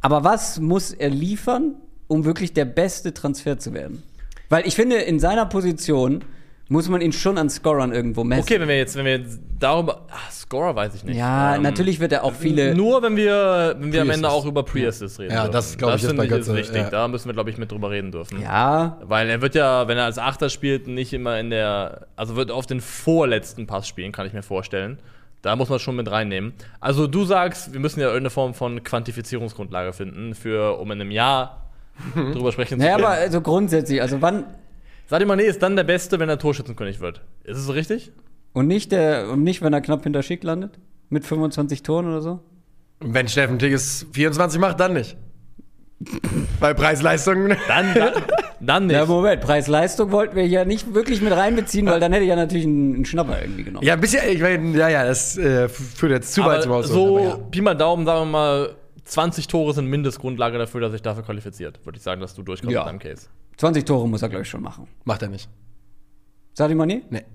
Aber 0.01 0.23
was 0.23 0.59
muss 0.59 0.91
er 0.91 1.09
liefern, 1.09 1.75
um 2.07 2.25
wirklich 2.25 2.53
der 2.53 2.65
beste 2.65 3.13
Transfer 3.13 3.59
zu 3.59 3.73
werden? 3.73 4.01
Weil 4.49 4.65
ich 4.65 4.75
finde, 4.75 4.95
in 4.97 5.19
seiner 5.19 5.45
Position 5.45 6.23
muss 6.69 6.87
man 6.87 7.01
ihn 7.01 7.11
schon 7.11 7.37
an 7.37 7.49
Scorern 7.49 7.91
irgendwo 7.91 8.23
messen. 8.23 8.43
okay, 8.43 8.59
wenn 8.59 8.67
wir 8.67 8.77
jetzt, 8.77 8.95
wenn 8.95 9.03
wir 9.05 9.17
jetzt 9.17 9.39
darüber. 9.59 10.05
Ach, 10.11 10.31
Scorer 10.31 10.75
weiß 10.75 10.93
ich 10.95 11.03
nicht. 11.03 11.17
Ja, 11.17 11.55
Ähm, 11.55 11.63
natürlich 11.63 11.99
wird 11.99 12.11
er 12.11 12.23
auch 12.23 12.33
viele. 12.33 12.75
Nur 12.75 13.01
wenn 13.01 13.15
wir, 13.17 13.75
wenn 13.79 13.91
wir 13.91 14.03
am 14.03 14.09
Ende 14.11 14.29
auch 14.29 14.45
über 14.45 14.63
Pre-Assist 14.63 15.19
reden. 15.19 15.33
Ja, 15.33 15.41
dürfen. 15.41 15.53
das, 15.53 15.77
glaub 15.77 15.89
ich, 15.95 16.03
ist 16.03 16.07
finde 16.07 16.27
bei 16.27 16.35
ich 16.35 16.41
ist 16.41 16.53
wichtig. 16.53 16.81
ja. 16.83 16.89
Da 16.89 17.07
müssen 17.07 17.27
wir, 17.27 17.33
glaube 17.33 17.49
ich, 17.49 17.57
mit 17.57 17.71
drüber 17.71 17.89
reden 17.89 18.11
dürfen. 18.11 18.39
ja, 18.41 18.97
Weil 19.03 19.29
er 19.29 19.41
wird 19.41 19.55
ja, 19.55 19.87
wenn 19.87 19.97
er 19.97 20.05
als 20.05 20.19
Achter 20.19 20.49
spielt, 20.49 20.87
nicht 20.87 21.11
immer 21.11 21.39
in 21.39 21.49
der, 21.49 22.07
also 22.15 22.35
wird 22.35 22.51
auf 22.51 22.67
den 22.67 22.81
vorletzten 22.81 23.65
Pass 23.67 23.87
spielen, 23.87 24.11
kann 24.11 24.27
ich 24.27 24.33
mir 24.33 24.43
vorstellen. 24.43 24.99
Da 25.41 25.55
muss 25.55 25.69
man 25.69 25.79
schon 25.79 25.95
mit 25.95 26.11
reinnehmen. 26.11 26.53
Also 26.79 27.07
du 27.07 27.25
sagst, 27.25 27.73
wir 27.73 27.79
müssen 27.79 27.99
ja 27.99 28.07
irgendeine 28.07 28.29
Form 28.29 28.53
von 28.53 28.83
Quantifizierungsgrundlage 28.83 29.93
finden, 29.93 30.35
für, 30.35 30.77
um 30.79 30.91
in 30.91 31.01
einem 31.01 31.11
Jahr 31.11 31.69
drüber 32.15 32.51
sprechen 32.51 32.77
zu 32.79 32.85
naja, 32.85 32.95
können. 32.95 33.05
aber 33.05 33.15
also 33.15 33.41
grundsätzlich, 33.41 34.01
also 34.01 34.21
wann, 34.21 34.43
Sadio 35.09 35.27
Mané 35.27 35.41
ist 35.41 35.63
dann 35.63 35.75
der 35.75 35.83
Beste, 35.85 36.19
wenn 36.19 36.29
er 36.29 36.37
Torschützenkönig 36.37 36.99
wird. 36.99 37.21
Ist 37.43 37.57
es 37.57 37.65
so 37.65 37.71
richtig? 37.71 38.11
Und 38.53 38.67
nicht, 38.67 38.91
der, 38.91 39.29
und 39.31 39.41
nicht, 39.41 39.63
wenn 39.63 39.73
er 39.73 39.81
knapp 39.81 40.03
hinter 40.03 40.21
Schick 40.21 40.43
landet? 40.43 40.77
Mit 41.09 41.25
25 41.25 41.81
Toren 41.81 42.05
oder 42.07 42.21
so? 42.21 42.39
Wenn 42.99 43.27
Steffen 43.27 43.57
Tigges 43.57 44.05
24 44.13 44.59
macht, 44.59 44.79
dann 44.79 44.93
nicht. 44.93 45.17
Bei 46.59 46.75
Preis-Leistung. 46.75 47.47
Dann, 47.67 47.93
dann, 47.95 48.11
dann 48.59 48.85
nicht. 48.85 48.95
Ja, 48.95 49.07
Moment, 49.07 49.41
Preis-Leistung 49.41 50.11
wollten 50.11 50.35
wir 50.35 50.45
ja 50.45 50.63
nicht 50.63 50.93
wirklich 50.93 51.23
mit 51.23 51.33
reinbeziehen, 51.33 51.87
weil 51.87 51.99
dann 51.99 52.11
hätte 52.11 52.25
ich 52.25 52.29
ja 52.29 52.35
natürlich 52.35 52.67
einen, 52.67 52.93
einen 52.93 53.05
Schnapper 53.05 53.41
irgendwie 53.41 53.63
genommen. 53.63 53.83
Ja, 53.83 53.95
ein 53.95 54.01
bisschen, 54.01 54.21
ich 54.29 54.41
meine, 54.41 54.77
ja, 54.77 54.89
ja, 54.89 55.05
das 55.05 55.39
äh, 55.39 55.69
führt 55.69 56.11
jetzt 56.11 56.35
zu 56.35 56.45
weit 56.45 56.61
zum 56.61 56.71
aber 56.71 56.81
Ausholen. 56.81 56.93
so 57.09 57.17
aber 57.17 57.27
ja. 57.29 57.35
Pi 57.49 57.61
mal 57.61 57.73
Daumen, 57.73 58.05
sagen 58.05 58.27
wir 58.27 58.31
mal, 58.31 58.75
20 59.05 59.47
Tore 59.47 59.73
sind 59.73 59.87
Mindestgrundlage 59.87 60.59
dafür, 60.59 60.81
dass 60.81 60.91
sich 60.91 61.01
dafür 61.01 61.23
qualifiziert. 61.23 61.83
Würde 61.83 61.97
ich 61.97 62.03
sagen, 62.03 62.21
dass 62.21 62.35
du 62.35 62.43
durchkommst 62.43 62.71
Ja. 62.75 62.81
mit 62.83 62.89
deinem 62.89 62.99
Case. 62.99 63.27
20 63.59 63.85
Tore 63.85 64.07
muss 64.07 64.21
er, 64.21 64.29
glaube 64.29 64.43
ich, 64.43 64.49
schon 64.49 64.61
machen. 64.61 64.87
Macht 65.03 65.21
er 65.21 65.27
nicht. 65.27 65.49
Sadio 66.53 66.77
Mané? 66.77 67.01
Nee. 67.09 67.25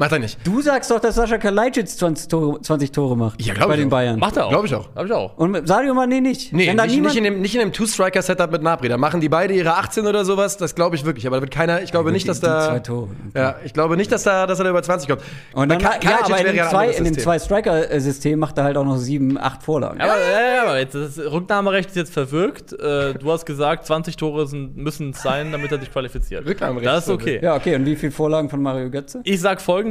Macht 0.00 0.12
er 0.12 0.20
nicht. 0.20 0.38
Du 0.46 0.62
sagst 0.62 0.92
doch, 0.92 1.00
dass 1.00 1.16
Sascha 1.16 1.38
Kalajdzic 1.38 1.88
20 1.88 2.28
Tore, 2.28 2.60
20 2.62 2.92
Tore 2.92 3.16
macht. 3.16 3.42
Ja, 3.44 3.52
glaub 3.52 3.66
Bei 3.68 3.74
ich 3.74 3.80
den 3.80 3.88
auch. 3.88 3.90
Bayern. 3.90 4.18
Macht 4.20 4.36
er 4.36 4.46
auch. 4.46 4.50
Glaub 4.50 4.64
ich 4.64 4.72
auch. 4.72 4.94
Glaub 4.94 5.06
ich 5.06 5.12
auch. 5.12 5.36
Und 5.36 5.66
Sadio 5.66 5.92
Mané 5.92 6.20
nicht. 6.20 6.52
Nee, 6.52 6.72
nicht, 6.72 6.86
niemand, 6.86 7.02
nicht 7.06 7.16
in 7.16 7.24
dem, 7.24 7.40
nicht 7.40 7.54
in 7.56 7.60
dem 7.60 7.72
Two-Striker-Setup 7.72 8.52
mit 8.52 8.62
Napri. 8.62 8.88
Da 8.88 8.96
machen 8.96 9.20
die 9.20 9.28
beide 9.28 9.54
ihre 9.54 9.74
18 9.74 10.06
oder 10.06 10.24
sowas, 10.24 10.56
das 10.56 10.76
glaube 10.76 10.94
ich 10.94 11.04
wirklich. 11.04 11.26
Aber 11.26 11.36
da 11.38 11.42
wird 11.42 11.50
keiner, 11.50 11.82
ich 11.82 11.90
glaube 11.90 12.12
nicht, 12.12 12.28
dass 12.28 12.38
die 12.38 12.46
da. 12.46 12.68
zwei 12.68 12.78
Tore. 12.78 13.08
Ja, 13.34 13.56
ich 13.64 13.72
glaube 13.72 13.96
nicht, 13.96 14.12
dass, 14.12 14.22
da, 14.22 14.46
dass 14.46 14.60
er 14.60 14.64
da 14.66 14.70
über 14.70 14.84
20 14.84 15.08
kommt. 15.08 15.22
Und 15.52 15.68
dann, 15.68 15.78
Ka- 15.80 15.98
ja, 16.00 16.18
aber 16.22 16.38
in 16.38 16.44
wäre 16.44 16.54
dem, 16.56 16.68
zwei, 16.70 16.86
in 16.90 16.96
dem 17.04 17.06
System. 17.06 17.24
Zwei-Striker-System 17.24 18.38
macht 18.38 18.56
er 18.56 18.64
halt 18.64 18.76
auch 18.76 18.84
noch 18.84 18.98
sieben, 18.98 19.36
acht 19.36 19.64
Vorlagen. 19.64 20.00
Aber, 20.00 20.12
ja, 20.16 20.54
ja, 20.54 20.62
aber 20.62 20.78
jetzt, 20.78 20.94
das 20.94 21.18
Rücknahmerecht 21.18 21.88
ist 21.90 21.96
jetzt 21.96 22.12
verwirkt. 22.12 22.72
Äh, 22.72 23.14
du 23.14 23.32
hast 23.32 23.46
gesagt, 23.46 23.84
20 23.86 24.16
Tore 24.16 24.46
müssen 24.54 25.10
es 25.10 25.22
sein, 25.22 25.50
damit 25.50 25.72
er 25.72 25.80
sich 25.80 25.90
qualifiziert. 25.90 26.46
Rücknahmerecht 26.46 26.86
Das 26.86 26.98
ist 26.98 27.08
ist 27.08 27.14
okay. 27.14 27.40
Ja, 27.42 27.56
okay. 27.56 27.74
Und 27.74 27.84
wie 27.84 27.96
viele 27.96 28.12
Vorlagen 28.12 28.48
von 28.48 28.62
Mario 28.62 28.90
Götze? 28.90 29.22
Ich 29.24 29.40
sag 29.40 29.60
folgendes: 29.60 29.87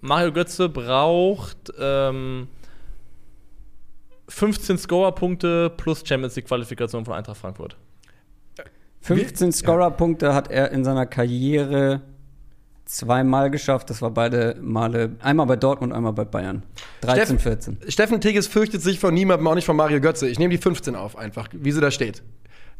Mario 0.00 0.32
Götze 0.32 0.68
braucht 0.68 1.72
ähm, 1.78 2.48
15 4.28 4.78
Scorer-Punkte 4.78 5.70
plus 5.76 6.02
Champions 6.06 6.36
League-Qualifikation 6.36 7.04
von 7.04 7.14
Eintracht 7.14 7.38
Frankfurt. 7.38 7.76
15 9.02 9.52
Scorer-Punkte 9.52 10.34
hat 10.34 10.50
er 10.50 10.70
in 10.72 10.84
seiner 10.84 11.06
Karriere 11.06 12.02
zweimal 12.84 13.50
geschafft. 13.50 13.88
Das 13.90 14.02
war 14.02 14.10
beide 14.10 14.56
Male, 14.60 15.16
einmal 15.20 15.46
bei 15.46 15.56
Dortmund, 15.56 15.92
einmal 15.92 16.12
bei 16.12 16.24
Bayern. 16.24 16.62
13, 17.00 17.38
Steffen- 17.38 17.38
14. 17.38 17.78
Steffen 17.88 18.20
Tigges 18.20 18.46
fürchtet 18.46 18.82
sich 18.82 18.98
vor 19.00 19.10
niemandem, 19.10 19.46
auch 19.48 19.54
nicht 19.54 19.64
von 19.64 19.76
Mario 19.76 20.00
Götze. 20.00 20.28
Ich 20.28 20.38
nehme 20.38 20.52
die 20.52 20.58
15 20.58 20.94
auf, 20.96 21.16
einfach, 21.16 21.48
wie 21.52 21.72
sie 21.72 21.80
da 21.80 21.90
steht. 21.90 22.22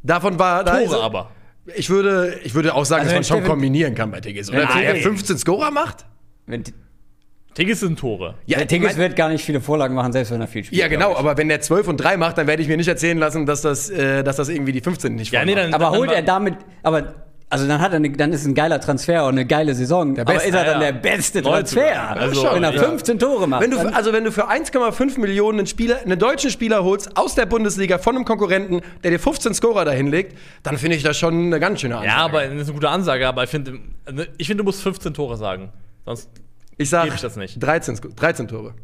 Davon 0.02 0.38
war. 0.38 0.62
Da 0.64 0.80
Tore 0.80 1.02
aber. 1.02 1.30
Ich 1.76 1.88
würde, 1.90 2.38
ich 2.42 2.54
würde 2.54 2.74
auch 2.74 2.84
sagen, 2.84 3.02
Also 3.02 3.16
dass 3.16 3.28
man 3.30 3.38
schon 3.38 3.48
kombinieren 3.48 3.94
kann 3.94 4.10
bei 4.10 4.20
Tigges. 4.20 4.50
Oder? 4.50 4.58
Wenn 4.60 4.68
er 4.68 4.94
Tigges- 4.94 5.02
15 5.02 5.38
Scorer 5.38 5.70
macht? 5.70 6.04
Wenn, 6.46 6.64
Tigges 7.54 7.80
sind 7.80 7.98
Tore. 7.98 8.36
Ja, 8.46 8.58
der 8.58 8.68
Tigges 8.68 8.92
mein- 8.92 8.98
wird 8.98 9.16
gar 9.16 9.28
nicht 9.28 9.44
viele 9.44 9.60
Vorlagen 9.60 9.94
machen, 9.94 10.12
selbst 10.12 10.30
wenn 10.30 10.40
er 10.40 10.46
viel 10.46 10.64
spielt. 10.64 10.80
ja 10.80 10.88
genau, 10.88 11.16
aber 11.16 11.36
wenn 11.36 11.48
der 11.48 11.60
12 11.60 11.88
und 11.88 11.96
3 11.96 12.16
macht, 12.16 12.38
dann 12.38 12.46
werde 12.46 12.62
ich 12.62 12.68
mir 12.68 12.76
nicht 12.76 12.88
erzählen 12.88 13.18
lassen, 13.18 13.44
dass 13.44 13.62
das, 13.62 13.90
äh, 13.90 14.22
dass 14.22 14.36
das 14.36 14.48
irgendwie 14.48 14.72
die 14.72 14.80
15 14.80 15.14
nicht 15.14 15.32
Ja, 15.32 15.44
nee, 15.44 15.54
dann, 15.54 15.74
Aber 15.74 15.86
dann, 15.86 15.96
holt 15.98 16.12
er 16.12 16.22
damit, 16.22 16.54
aber 16.82 17.14
also 17.52 17.66
dann 17.66 17.80
hat 17.80 17.90
er 17.90 17.96
eine, 17.96 18.12
dann 18.12 18.32
ist 18.32 18.46
ein 18.46 18.54
geiler 18.54 18.80
Transfer 18.80 19.24
und 19.26 19.32
eine 19.32 19.44
geile 19.44 19.74
Saison. 19.74 20.16
aber 20.16 20.34
beste, 20.34 20.48
ist 20.50 20.54
er 20.54 20.64
dann 20.64 20.80
ja. 20.80 20.92
der 20.92 20.98
beste. 21.00 21.42
Transfer? 21.42 22.16
Also, 22.16 22.44
wenn 22.44 22.62
er 22.62 22.72
ja. 22.72 22.80
15 22.80 23.18
Tore 23.18 23.48
macht. 23.48 23.62
Wenn 23.62 23.72
du, 23.72 23.78
also 23.92 24.12
wenn 24.12 24.22
du 24.22 24.30
für 24.30 24.48
1,5 24.48 25.18
Millionen 25.18 25.58
einen 25.58 25.66
Spieler, 25.66 25.98
einen 26.04 26.20
deutschen 26.20 26.50
Spieler 26.50 26.84
holst 26.84 27.16
aus 27.16 27.34
der 27.34 27.46
Bundesliga 27.46 27.98
von 27.98 28.14
einem 28.14 28.24
Konkurrenten, 28.24 28.82
der 29.02 29.10
dir 29.10 29.18
15 29.18 29.54
Scorer 29.54 29.84
dahin 29.84 30.06
legt, 30.06 30.38
dann 30.62 30.78
finde 30.78 30.96
ich 30.96 31.02
das 31.02 31.18
schon 31.18 31.46
eine 31.46 31.58
ganz 31.58 31.80
schöne 31.80 31.96
Ansage. 31.96 32.16
Ja, 32.16 32.24
aber 32.24 32.44
das 32.44 32.54
ist 32.54 32.68
eine 32.68 32.72
gute 32.74 32.88
Ansage, 32.88 33.26
aber 33.26 33.42
ich 33.42 33.50
finde, 33.50 33.80
ich 34.38 34.46
finde, 34.46 34.62
du 34.62 34.64
musst 34.68 34.82
15 34.82 35.12
Tore 35.12 35.36
sagen. 35.36 35.72
Sonst 36.04 36.30
ich 36.76 36.88
sag 36.90 37.04
gebe 37.04 37.16
ich 37.16 37.20
das 37.22 37.36
nicht. 37.36 37.62
13, 37.62 37.96
Sco- 37.96 38.14
13 38.14 38.48
Tore. 38.48 38.74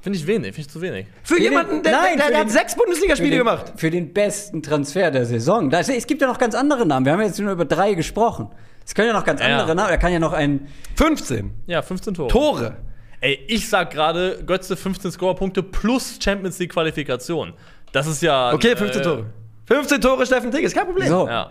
finde 0.00 0.18
ich 0.18 0.26
wenig, 0.26 0.54
finde 0.54 0.60
ich 0.60 0.68
zu 0.70 0.80
wenig. 0.80 1.06
Für 1.24 1.34
den- 1.34 1.42
jemanden, 1.44 1.82
der, 1.82 1.92
nein, 1.92 2.16
der, 2.16 2.26
für 2.26 2.30
der 2.32 2.40
hat 2.40 2.46
den- 2.46 2.52
sechs 2.52 2.76
Bundesligaspiele 2.76 3.30
für 3.32 3.36
den, 3.36 3.44
gemacht. 3.44 3.72
Für 3.76 3.90
den 3.90 4.12
besten 4.12 4.62
Transfer 4.62 5.10
der 5.10 5.26
Saison. 5.26 5.68
Da 5.70 5.80
ist, 5.80 5.88
es 5.90 6.06
gibt 6.06 6.20
ja 6.22 6.28
noch 6.28 6.38
ganz 6.38 6.54
andere 6.54 6.86
Namen. 6.86 7.04
Wir 7.06 7.12
haben 7.12 7.20
jetzt 7.22 7.40
nur 7.40 7.50
über 7.52 7.64
drei 7.64 7.94
gesprochen. 7.94 8.48
Es 8.84 8.94
können 8.94 9.08
ja 9.08 9.14
noch 9.14 9.24
ganz 9.24 9.40
Ja. 9.40 9.46
andere 9.48 9.74
Namen. 9.74 9.88
Da 9.90 9.96
kann 9.96 10.12
ja 10.12 10.20
noch 10.20 10.32
ein. 10.32 10.68
15 10.94 11.50
Ja, 11.66 11.82
15 11.82 12.14
Tore. 12.14 12.28
Tore. 12.28 12.76
Ey, 13.20 13.40
ich 13.48 13.68
sag 13.68 13.90
gerade, 13.90 14.44
Götze 14.46 14.76
15 14.76 15.10
Scorerpunkte 15.10 15.62
plus 15.64 16.18
Champions 16.22 16.58
League 16.60 16.72
Qualifikation. 16.72 17.54
Das 17.90 18.06
ist 18.06 18.22
ja. 18.22 18.52
Okay, 18.52 18.76
15 18.76 19.00
äh, 19.00 19.04
Tore. 19.04 19.26
15 19.66 20.00
Tore, 20.00 20.24
Steffen 20.24 20.52
Tigges, 20.52 20.72
kein 20.72 20.84
Problem. 20.86 21.08
So. 21.08 21.26
Ja. 21.26 21.50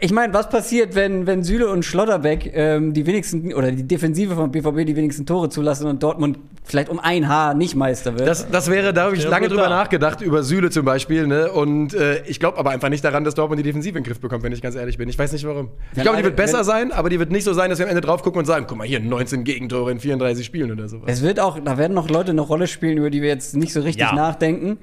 Ich 0.00 0.12
meine, 0.12 0.34
was 0.34 0.50
passiert, 0.50 0.94
wenn, 0.94 1.26
wenn 1.26 1.42
Süle 1.42 1.70
und 1.70 1.82
Schlotterbeck 1.82 2.50
ähm, 2.54 2.92
die 2.92 3.06
wenigsten 3.06 3.54
oder 3.54 3.72
die 3.72 3.84
Defensive 3.84 4.34
von 4.34 4.52
BVB 4.52 4.84
die 4.86 4.94
wenigsten 4.96 5.24
Tore 5.24 5.48
zulassen 5.48 5.86
und 5.86 6.02
Dortmund 6.02 6.38
vielleicht 6.62 6.90
um 6.90 7.00
ein 7.00 7.26
Haar 7.26 7.54
nicht 7.54 7.74
Meister 7.74 8.18
wird? 8.18 8.28
Das, 8.28 8.50
das 8.50 8.68
wäre, 8.70 8.92
da 8.92 9.04
habe 9.04 9.16
ich 9.16 9.24
Ja, 9.24 9.30
lange 9.30 9.48
drüber 9.48 9.70
nachgedacht, 9.70 10.20
über 10.20 10.42
Süle 10.42 10.68
zum 10.68 10.84
Beispiel. 10.84 11.26
Ne? 11.26 11.50
Und 11.50 11.94
äh, 11.94 12.22
ich 12.26 12.38
glaube 12.38 12.58
aber 12.58 12.68
einfach 12.68 12.90
nicht 12.90 13.02
daran, 13.02 13.24
dass 13.24 13.34
Dortmund 13.34 13.60
die 13.60 13.62
Defensive 13.62 13.96
in 13.96 14.04
den 14.04 14.08
Griff 14.08 14.20
bekommt, 14.20 14.42
wenn 14.42 14.52
ich 14.52 14.60
ganz 14.60 14.76
ehrlich 14.76 14.98
bin. 14.98 15.08
Ich 15.08 15.18
weiß 15.18 15.32
nicht 15.32 15.46
warum. 15.46 15.70
Ich 15.96 16.02
glaube, 16.02 16.18
die 16.18 16.24
wird 16.24 16.36
besser 16.36 16.64
sein, 16.64 16.92
aber 16.92 17.08
die 17.08 17.18
wird 17.18 17.32
nicht 17.32 17.44
so 17.44 17.54
sein, 17.54 17.70
dass 17.70 17.78
wir 17.78 17.86
am 17.86 17.90
Ende 17.90 18.02
drauf 18.02 18.22
gucken 18.22 18.40
und 18.40 18.44
sagen, 18.44 18.66
guck 18.68 18.76
mal 18.76 18.86
hier, 18.86 19.00
19 19.00 19.42
Gegentore 19.42 19.90
in 19.90 20.00
34 20.00 20.44
Spielen 20.44 20.70
oder 20.70 20.86
sowas. 20.90 21.04
Es 21.10 21.22
wird 21.22 21.40
auch, 21.40 21.58
da 21.58 21.78
werden 21.78 21.94
noch 21.94 22.10
Leute 22.10 22.32
eine 22.32 22.42
Rolle 22.42 22.66
spielen, 22.66 22.98
über 22.98 23.08
die 23.08 23.22
wir 23.22 23.30
jetzt 23.30 23.56
nicht 23.56 23.72
so 23.72 23.80
richtig 23.80 24.02
Ja. 24.02 24.14
nachdenken. 24.14 24.76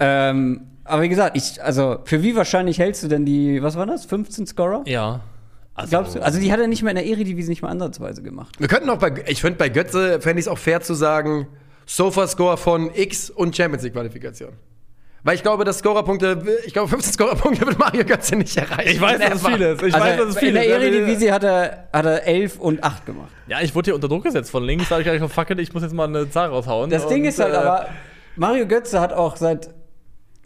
Ähm, 0.00 0.62
aber 0.90 1.02
wie 1.02 1.08
gesagt, 1.08 1.36
ich, 1.36 1.62
also 1.62 1.98
für 2.04 2.22
wie 2.22 2.36
wahrscheinlich 2.36 2.78
hältst 2.78 3.02
du 3.02 3.08
denn 3.08 3.24
die, 3.24 3.62
was 3.62 3.76
war 3.76 3.86
das, 3.86 4.04
15 4.04 4.46
Scorer? 4.46 4.82
Ja. 4.86 5.20
Also, 5.74 5.90
Glaubst 5.90 6.14
du? 6.14 6.22
Also 6.22 6.40
die 6.40 6.52
hat 6.52 6.60
er 6.60 6.66
nicht 6.66 6.82
mehr 6.82 6.90
in 6.90 6.96
der 6.96 7.06
Eredivisie 7.06 7.48
nicht 7.48 7.62
mal 7.62 7.68
ansatzweise 7.68 8.22
gemacht. 8.22 8.56
Wir 8.58 8.68
könnten 8.68 8.90
auch 8.90 8.98
bei, 8.98 9.12
ich 9.26 9.40
finde 9.40 9.56
bei 9.56 9.68
Götze, 9.68 10.20
fände 10.20 10.40
ich 10.40 10.46
es 10.46 10.48
auch 10.48 10.58
fair 10.58 10.80
zu 10.80 10.94
sagen, 10.94 11.46
Sofa-Score 11.86 12.56
von 12.56 12.90
X 12.94 13.30
und 13.30 13.56
Champions 13.56 13.82
League-Qualifikation. 13.84 14.52
Weil 15.22 15.34
ich 15.34 15.42
glaube, 15.42 15.64
dass 15.64 15.78
Scorerpunkte, 15.78 16.42
ich 16.64 16.72
glaube, 16.72 16.88
15 16.88 17.12
Scorerpunkte 17.12 17.66
wird 17.66 17.78
Mario 17.78 18.04
Götze 18.04 18.36
nicht 18.36 18.56
erreichen. 18.56 18.90
Ich 18.90 19.00
weiß, 19.00 19.18
dass 19.18 19.34
es 19.34 19.46
viel 19.46 19.60
ist. 19.60 19.82
Ich 19.82 19.94
also 19.94 20.06
weiß, 20.06 20.16
dass 20.16 20.28
es 20.30 20.38
viel 20.38 20.48
in 20.48 20.54
der. 20.54 20.68
Eredivisie 20.68 21.30
hat 21.30 21.44
er, 21.44 21.88
hat 21.92 22.06
er 22.06 22.26
11 22.26 22.58
und 22.58 22.82
8 22.82 23.04
gemacht. 23.04 23.28
Ja, 23.46 23.60
ich 23.60 23.74
wurde 23.74 23.86
hier 23.86 23.94
unter 23.94 24.08
Druck 24.08 24.24
gesetzt 24.24 24.50
von 24.50 24.64
links. 24.64 24.88
Da 24.88 24.94
habe 24.94 25.02
ich 25.02 25.18
gleich 25.18 25.30
fuck 25.30 25.50
it, 25.50 25.58
ich 25.58 25.74
muss 25.74 25.82
jetzt 25.82 25.92
mal 25.92 26.08
eine 26.08 26.30
Zahl 26.30 26.48
raushauen. 26.48 26.88
Das 26.88 27.06
Ding 27.06 27.24
ist 27.24 27.38
halt 27.38 27.52
äh, 27.52 27.58
aber, 27.58 27.88
Mario 28.36 28.66
Götze 28.66 29.00
hat 29.00 29.12
auch 29.12 29.36
seit. 29.36 29.70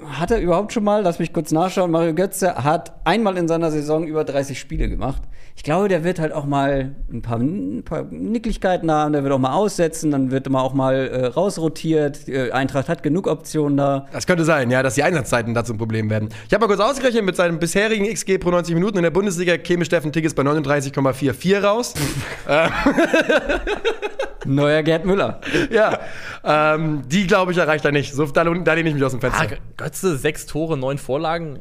Hat 0.02 0.32
er 0.32 0.40
überhaupt 0.40 0.72
schon 0.72 0.82
mal, 0.82 1.02
lass 1.02 1.20
mich 1.20 1.32
kurz 1.32 1.52
nachschauen, 1.52 1.88
Mario 1.92 2.14
Götze 2.14 2.56
hat 2.64 2.94
einmal 3.04 3.36
in 3.36 3.46
seiner 3.46 3.70
Saison 3.70 4.04
über 4.04 4.24
30 4.24 4.58
Spiele 4.58 4.88
gemacht. 4.88 5.22
Ich 5.54 5.62
glaube, 5.62 5.86
der 5.86 6.02
wird 6.02 6.18
halt 6.18 6.32
auch 6.32 6.46
mal 6.46 6.96
ein 7.12 7.22
paar, 7.22 7.38
ein 7.38 7.84
paar 7.84 8.02
Nicklichkeiten 8.10 8.90
haben, 8.90 9.12
der 9.12 9.22
wird 9.22 9.32
auch 9.32 9.38
mal 9.38 9.52
aussetzen, 9.52 10.10
dann 10.10 10.32
wird 10.32 10.50
mal 10.50 10.62
auch 10.62 10.74
mal 10.74 10.94
äh, 10.94 11.26
rausrotiert. 11.26 12.26
Die 12.26 12.52
Eintracht 12.52 12.88
hat 12.88 13.04
genug 13.04 13.28
Optionen 13.28 13.76
da. 13.76 14.08
Das 14.12 14.26
könnte 14.26 14.44
sein, 14.44 14.68
ja, 14.72 14.82
dass 14.82 14.96
die 14.96 15.04
Einsatzzeiten 15.04 15.54
dazu 15.54 15.74
ein 15.74 15.78
Problem 15.78 16.10
werden. 16.10 16.28
Ich 16.48 16.52
habe 16.52 16.66
mal 16.66 16.74
kurz 16.74 16.80
ausgerechnet, 16.80 17.24
mit 17.24 17.36
seinem 17.36 17.60
bisherigen 17.60 18.12
XG 18.12 18.38
pro 18.38 18.50
90 18.50 18.74
Minuten 18.74 18.96
in 18.96 19.04
der 19.04 19.12
Bundesliga 19.12 19.56
käme 19.58 19.84
Steffen 19.84 20.10
Tigges 20.10 20.34
bei 20.34 20.42
39,44 20.42 21.60
raus. 21.62 21.94
Neuer 24.46 24.82
Gerd 24.82 25.04
Müller. 25.04 25.40
ja, 25.70 25.98
ähm, 26.44 27.02
die 27.08 27.26
glaube 27.26 27.52
ich 27.52 27.58
erreicht 27.58 27.84
er 27.84 27.92
nicht. 27.92 28.12
So, 28.14 28.24
da, 28.26 28.44
da 28.44 28.72
lehne 28.74 28.88
ich 28.88 28.94
mich 28.94 29.04
aus 29.04 29.12
dem 29.12 29.20
Ah, 29.24 29.30
Fenster. 29.30 29.56
Götze, 29.76 30.16
sechs 30.16 30.46
Tore, 30.46 30.76
neun 30.76 30.98
Vorlagen. 30.98 31.60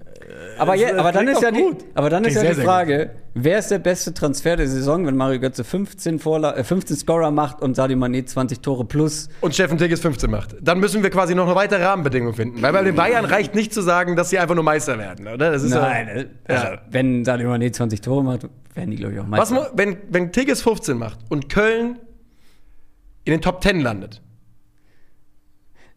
Aber, 0.58 0.76
je, 0.76 0.86
äh, 0.86 0.94
aber 0.94 1.12
dann 1.12 1.28
ist 1.28 1.42
ja 1.42 1.52
die, 1.52 1.66
aber 1.96 2.10
dann 2.10 2.24
ist 2.24 2.36
ja 2.36 2.42
sehr, 2.42 2.50
die 2.52 2.56
sehr 2.58 2.66
Frage, 2.66 3.12
wer 3.34 3.60
ist 3.60 3.70
der 3.72 3.80
beste 3.80 4.14
Transfer 4.14 4.56
der 4.56 4.68
Saison, 4.68 5.06
wenn 5.06 5.16
Mario 5.16 5.40
Götze 5.40 5.64
15, 5.64 6.20
Vorla 6.20 6.56
äh, 6.56 6.64
15 6.64 6.96
Scorer 6.98 7.32
macht 7.32 7.62
und 7.62 7.76
Sadio 7.76 7.98
Mané 7.98 8.26
20 8.26 8.62
Tore 8.62 8.86
plus? 8.86 9.30
Und 9.42 9.54
Steffen 9.54 9.78
Tigges 9.78 10.00
15 10.00 10.30
macht. 10.32 10.56
Dann 10.62 10.80
müssen 10.80 11.04
wir 11.04 11.10
quasi 11.10 11.36
noch 11.36 11.46
eine 11.48 11.56
weitere 11.56 11.84
Rahmenbedingung 11.84 12.34
finden. 12.34 12.62
Weil 12.62 12.74
bei 12.74 12.84
den 12.84 12.96
Bayern 12.96 13.26
reicht 13.26 13.54
nicht 13.56 13.74
zu 13.74 13.82
sagen, 13.82 14.16
dass 14.16 14.30
sie 14.30 14.40
einfach 14.40 14.56
nur 14.56 14.64
Meister 14.64 14.98
werden, 14.98 15.28
oder? 15.28 15.52
Das 15.52 15.64
ist 15.64 15.72
Nein, 15.74 16.08
ja, 16.08 16.14
äh, 16.14 16.28
also, 16.60 16.66
Ja. 16.74 16.82
wenn 16.90 17.26
Sadio 17.26 17.52
Mané 17.52 17.72
20 17.72 18.02
Tore 18.02 18.24
macht, 18.24 18.48
werden 18.76 18.92
die, 18.92 18.98
glaube 18.98 19.14
ich, 19.14 19.20
auch 19.20 19.26
Was, 19.30 19.52
Meister. 19.52 19.56
mu- 19.72 19.78
wenn, 19.78 19.98
wenn 20.10 20.32
Tigges 20.32 20.62
15 20.62 20.98
macht 20.98 21.20
und 21.30 21.50
Köln 21.50 22.00
in 23.26 23.32
den 23.32 23.42
Top 23.42 23.64
10 23.64 23.82
landet, 23.82 24.22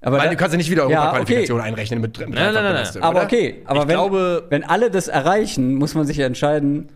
aber 0.00 0.18
weil 0.18 0.24
da- 0.26 0.30
du 0.30 0.36
kannst 0.36 0.52
ja 0.52 0.58
nicht 0.58 0.70
wieder 0.70 0.88
Ja, 0.88 1.00
Europaqualifikation 1.00 1.58
okay. 1.60 1.68
einrechnen 1.68 2.00
mit 2.00 2.16
drin. 2.18 2.30
Nein, 2.30 2.52
nein, 2.54 2.62
nein, 2.64 2.86
nein. 2.92 3.02
Aber 3.02 3.22
okay, 3.22 3.62
aber 3.64 3.80
Ich 3.82 3.88
wenn, 3.88 3.94
glaube- 3.96 4.44
wenn 4.50 4.64
alle 4.64 4.90
das 4.90 5.08
erreichen, 5.08 5.74
muss 5.74 5.94
man 5.94 6.06
sich 6.06 6.18
ja 6.18 6.26
entscheiden, 6.26 6.90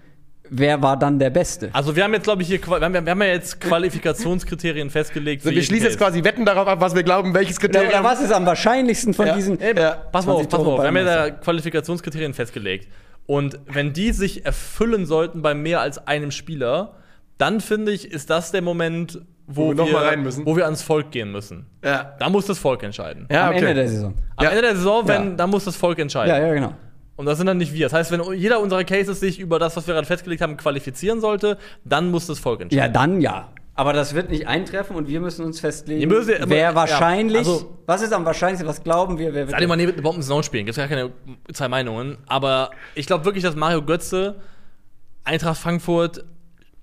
wer 0.49 0.83
war 0.83 0.97
dann 0.99 1.19
der 1.19 1.31
Beste. 1.31 1.71
Also 1.73 1.97
wir 1.97 2.05
haben 2.05 2.13
jetzt, 2.13 2.25
glaube 2.25 2.43
ich, 2.43 2.49
hier, 2.49 2.61
wir 2.65 2.81
haben, 2.81 2.93
wir 2.93 3.11
haben 3.11 3.23
ja 3.23 3.29
jetzt 3.29 3.61
Qualifikationskriterien 3.61 4.91
festgelegt. 4.91 5.43
für 5.43 5.51
Wir 5.51 5.63
schließen 5.63 5.87
jetzt 5.87 5.99
quasi 5.99 6.23
Wetten 6.25 6.45
darauf 6.45 6.69
ab, 6.69 6.81
was 6.81 6.95
wir 6.95 7.03
glauben, 7.03 7.35
welches 7.35 7.59
Kriterium. 7.59 7.89
oder 7.91 8.05
was 8.05 8.21
ist 8.21 8.33
am 8.33 8.47
wahrscheinlichsten 8.47 9.15
von 9.15 9.27
Ja. 9.27 9.35
diesen? 9.35 9.59
Ja. 9.61 9.93
pass 10.13 10.27
mal 10.27 10.33
auf, 10.33 10.43
20 10.43 10.51
pass 10.51 10.61
mal 10.65 10.73
auf. 10.75 10.81
Wir 10.81 10.87
haben 10.89 10.97
ja 10.97 11.05
da 11.05 11.31
Qualifikationskriterien 11.31 12.35
festgelegt. 12.35 12.89
Und 13.27 13.59
wenn 13.67 13.93
die 13.93 14.13
sich 14.13 14.45
erfüllen 14.45 15.07
sollten 15.07 15.41
bei 15.41 15.55
mehr 15.55 15.81
als 15.81 16.05
einem 16.07 16.31
Spieler, 16.33 16.97
dann 17.39 17.61
finde 17.61 17.93
ich, 17.93 18.11
ist 18.11 18.29
das 18.29 18.51
der 18.53 18.61
Moment, 18.63 19.21
wo, 19.53 19.65
Wo 19.65 19.69
wir 19.71 19.75
noch 19.75 19.87
wir, 19.87 19.93
mal 19.95 20.07
rein 20.07 20.23
müssen. 20.23 20.47
wo 20.47 20.57
wir 20.57 20.65
ans 20.65 20.83
Volk 20.83 21.11
gehen 21.11 21.33
müssen. 21.33 21.67
Ja. 21.85 22.15
Da 22.19 22.29
muss 22.29 22.47
das 22.47 22.59
Volk 22.59 22.83
entscheiden. 22.83 23.27
Ja, 23.31 23.45
am 23.49 23.55
okay. 23.55 23.59
Ende 23.59 23.75
der 23.75 23.89
Saison. 23.89 24.15
Am 24.37 24.45
Ja. 24.45 24.51
Ende 24.51 24.63
der 24.63 24.77
Saison, 24.77 25.09
wenn, 25.09 25.31
Ja. 25.31 25.37
da 25.37 25.47
muss 25.47 25.65
das 25.65 25.77
Volk 25.77 25.99
entscheiden. 25.99 26.35
Ja, 26.35 26.47
ja, 26.47 26.55
genau. 26.55 26.73
Und 27.17 27.27
das 27.27 27.37
sind 27.37 27.47
dann 27.49 27.59
nicht 27.59 27.75
wir. 27.75 27.87
Das 27.87 27.93
heißt, 27.93 28.11
wenn 28.13 28.23
jeder 28.33 28.61
unserer 28.61 28.85
Cases 28.85 29.21
sich 29.21 29.39
über 29.39 29.59
das, 29.59 29.77
was 29.77 29.87
wir 29.87 29.93
gerade 29.95 30.07
festgelegt 30.07 30.41
haben, 30.41 30.57
qualifizieren 30.57 31.21
sollte, 31.21 31.59
dann 31.85 32.11
muss 32.11 32.27
das 32.27 32.39
Volk 32.39 32.63
entscheiden. 32.63 32.83
Ja, 32.83 32.89
dann 32.89 33.21
ja. 33.21 33.49
Aber 33.75 33.93
das 33.93 34.15
wird 34.15 34.31
nicht 34.31 34.47
eintreffen 34.47 34.95
und 34.97 35.09
wir 35.09 35.21
müssen 35.21 35.45
uns 35.45 35.59
festlegen, 35.61 36.07
müsst 36.11 36.29
ja- 36.29 36.37
aber- 36.37 36.51
wer 36.51 36.59
ja, 36.59 36.75
wahrscheinlich, 36.75 37.39
also- 37.39 37.77
was 37.87 38.03
ist 38.03 38.13
am 38.13 38.25
wahrscheinlichsten, 38.27 38.69
was 38.69 38.83
glauben 38.83 39.17
wir, 39.19 39.29
wer 39.33 39.47
wird 39.49 39.51
Sadio 39.51 39.69
Mané 39.69 39.81
wird 39.87 39.95
eine 39.95 40.03
Bomben-Saison 40.03 40.43
spielen. 40.43 40.67
Gibt 40.67 40.77
es 40.77 40.83
gar 40.83 40.89
keine 40.89 41.11
zwei 41.53 41.69
Meinungen. 41.69 42.19
Aber 42.27 42.71
ich 42.95 43.07
glaube 43.07 43.25
wirklich, 43.25 43.43
dass 43.45 43.55
Mario 43.57 43.83
Götze 43.83 44.37
Eintracht 45.25 45.59
Frankfurt 45.59 46.25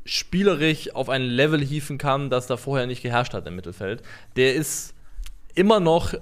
spielerisch 0.08 0.96
auf 0.96 1.10
ein 1.10 1.22
Level 1.22 1.62
hieven 1.64 1.98
kann, 1.98 2.30
das 2.30 2.48
da 2.48 2.58
vorher 2.58 2.88
nicht 2.88 3.04
geherrscht 3.04 3.34
hat 3.34 3.46
im 3.46 3.56
Mittelfeld. 3.56 4.02
Der 4.36 4.56
ist 4.56 4.94
immer 5.54 5.80
noch 5.80 6.14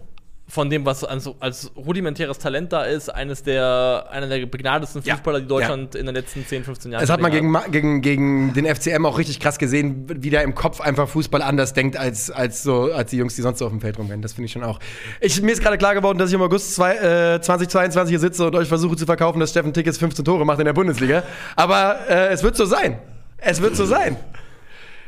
von 0.47 0.69
dem, 0.69 0.85
was 0.85 1.03
als, 1.03 1.27
als 1.39 1.71
rudimentäres 1.75 2.37
Talent 2.37 2.71
da 2.71 2.83
ist, 2.83 3.09
eines 3.09 3.41
der, 3.41 4.05
einer 4.11 4.27
der 4.27 4.45
begnadetsten 4.45 5.01
Ja, 5.03 5.15
Fußballer, 5.15 5.41
die 5.41 5.47
Deutschland 5.47 5.95
in 5.95 6.05
den 6.05 6.13
letzten 6.13 6.45
10, 6.45 6.63
15 6.63 6.91
Jahren 6.91 7.01
Das 7.01 7.09
hat 7.09 7.19
man 7.19 7.31
gegen, 7.31 7.51
gegen, 7.71 8.01
gegen 8.01 8.53
den 8.53 8.65
FCM 8.67 9.05
auch 9.07 9.17
richtig 9.17 9.39
krass 9.39 9.57
gesehen, 9.57 10.05
wie 10.07 10.29
der 10.29 10.43
im 10.43 10.53
Kopf 10.53 10.81
einfach 10.81 11.09
Fußball 11.09 11.41
anders 11.41 11.73
denkt 11.73 11.97
als, 11.97 12.29
als, 12.29 12.61
so, 12.61 12.91
als 12.93 13.09
die 13.09 13.17
Jungs, 13.17 13.35
die 13.35 13.41
sonst 13.41 13.57
so 13.57 13.65
auf 13.65 13.71
dem 13.71 13.81
Feld 13.81 13.97
rumrennen. 13.97 14.21
Das 14.21 14.33
finde 14.33 14.45
ich 14.45 14.51
schon 14.51 14.63
auch. 14.63 14.79
Ich, 15.19 15.41
mir 15.41 15.51
ist 15.51 15.63
gerade 15.63 15.79
klar 15.79 15.95
geworden, 15.95 16.19
dass 16.19 16.29
ich 16.29 16.35
im 16.35 16.41
August 16.43 16.75
zwei, 16.75 16.95
äh, 16.95 17.41
2022 17.41 18.11
hier 18.11 18.19
sitze 18.19 18.45
und 18.45 18.55
euch 18.55 18.67
versuche 18.67 18.95
zu 18.95 19.07
verkaufen, 19.07 19.39
dass 19.39 19.49
Steffen 19.49 19.73
Tickets 19.73 19.97
15 19.97 20.23
Tore 20.23 20.45
macht 20.45 20.59
in 20.59 20.65
der 20.65 20.73
Bundesliga. 20.73 21.23
Aber 21.55 22.07
äh, 22.07 22.27
es 22.27 22.43
wird 22.43 22.55
so 22.55 22.65
sein. 22.65 22.99
Es 23.45 23.61
wird 23.61 23.75
so 23.75 23.85
sein. 23.85 24.17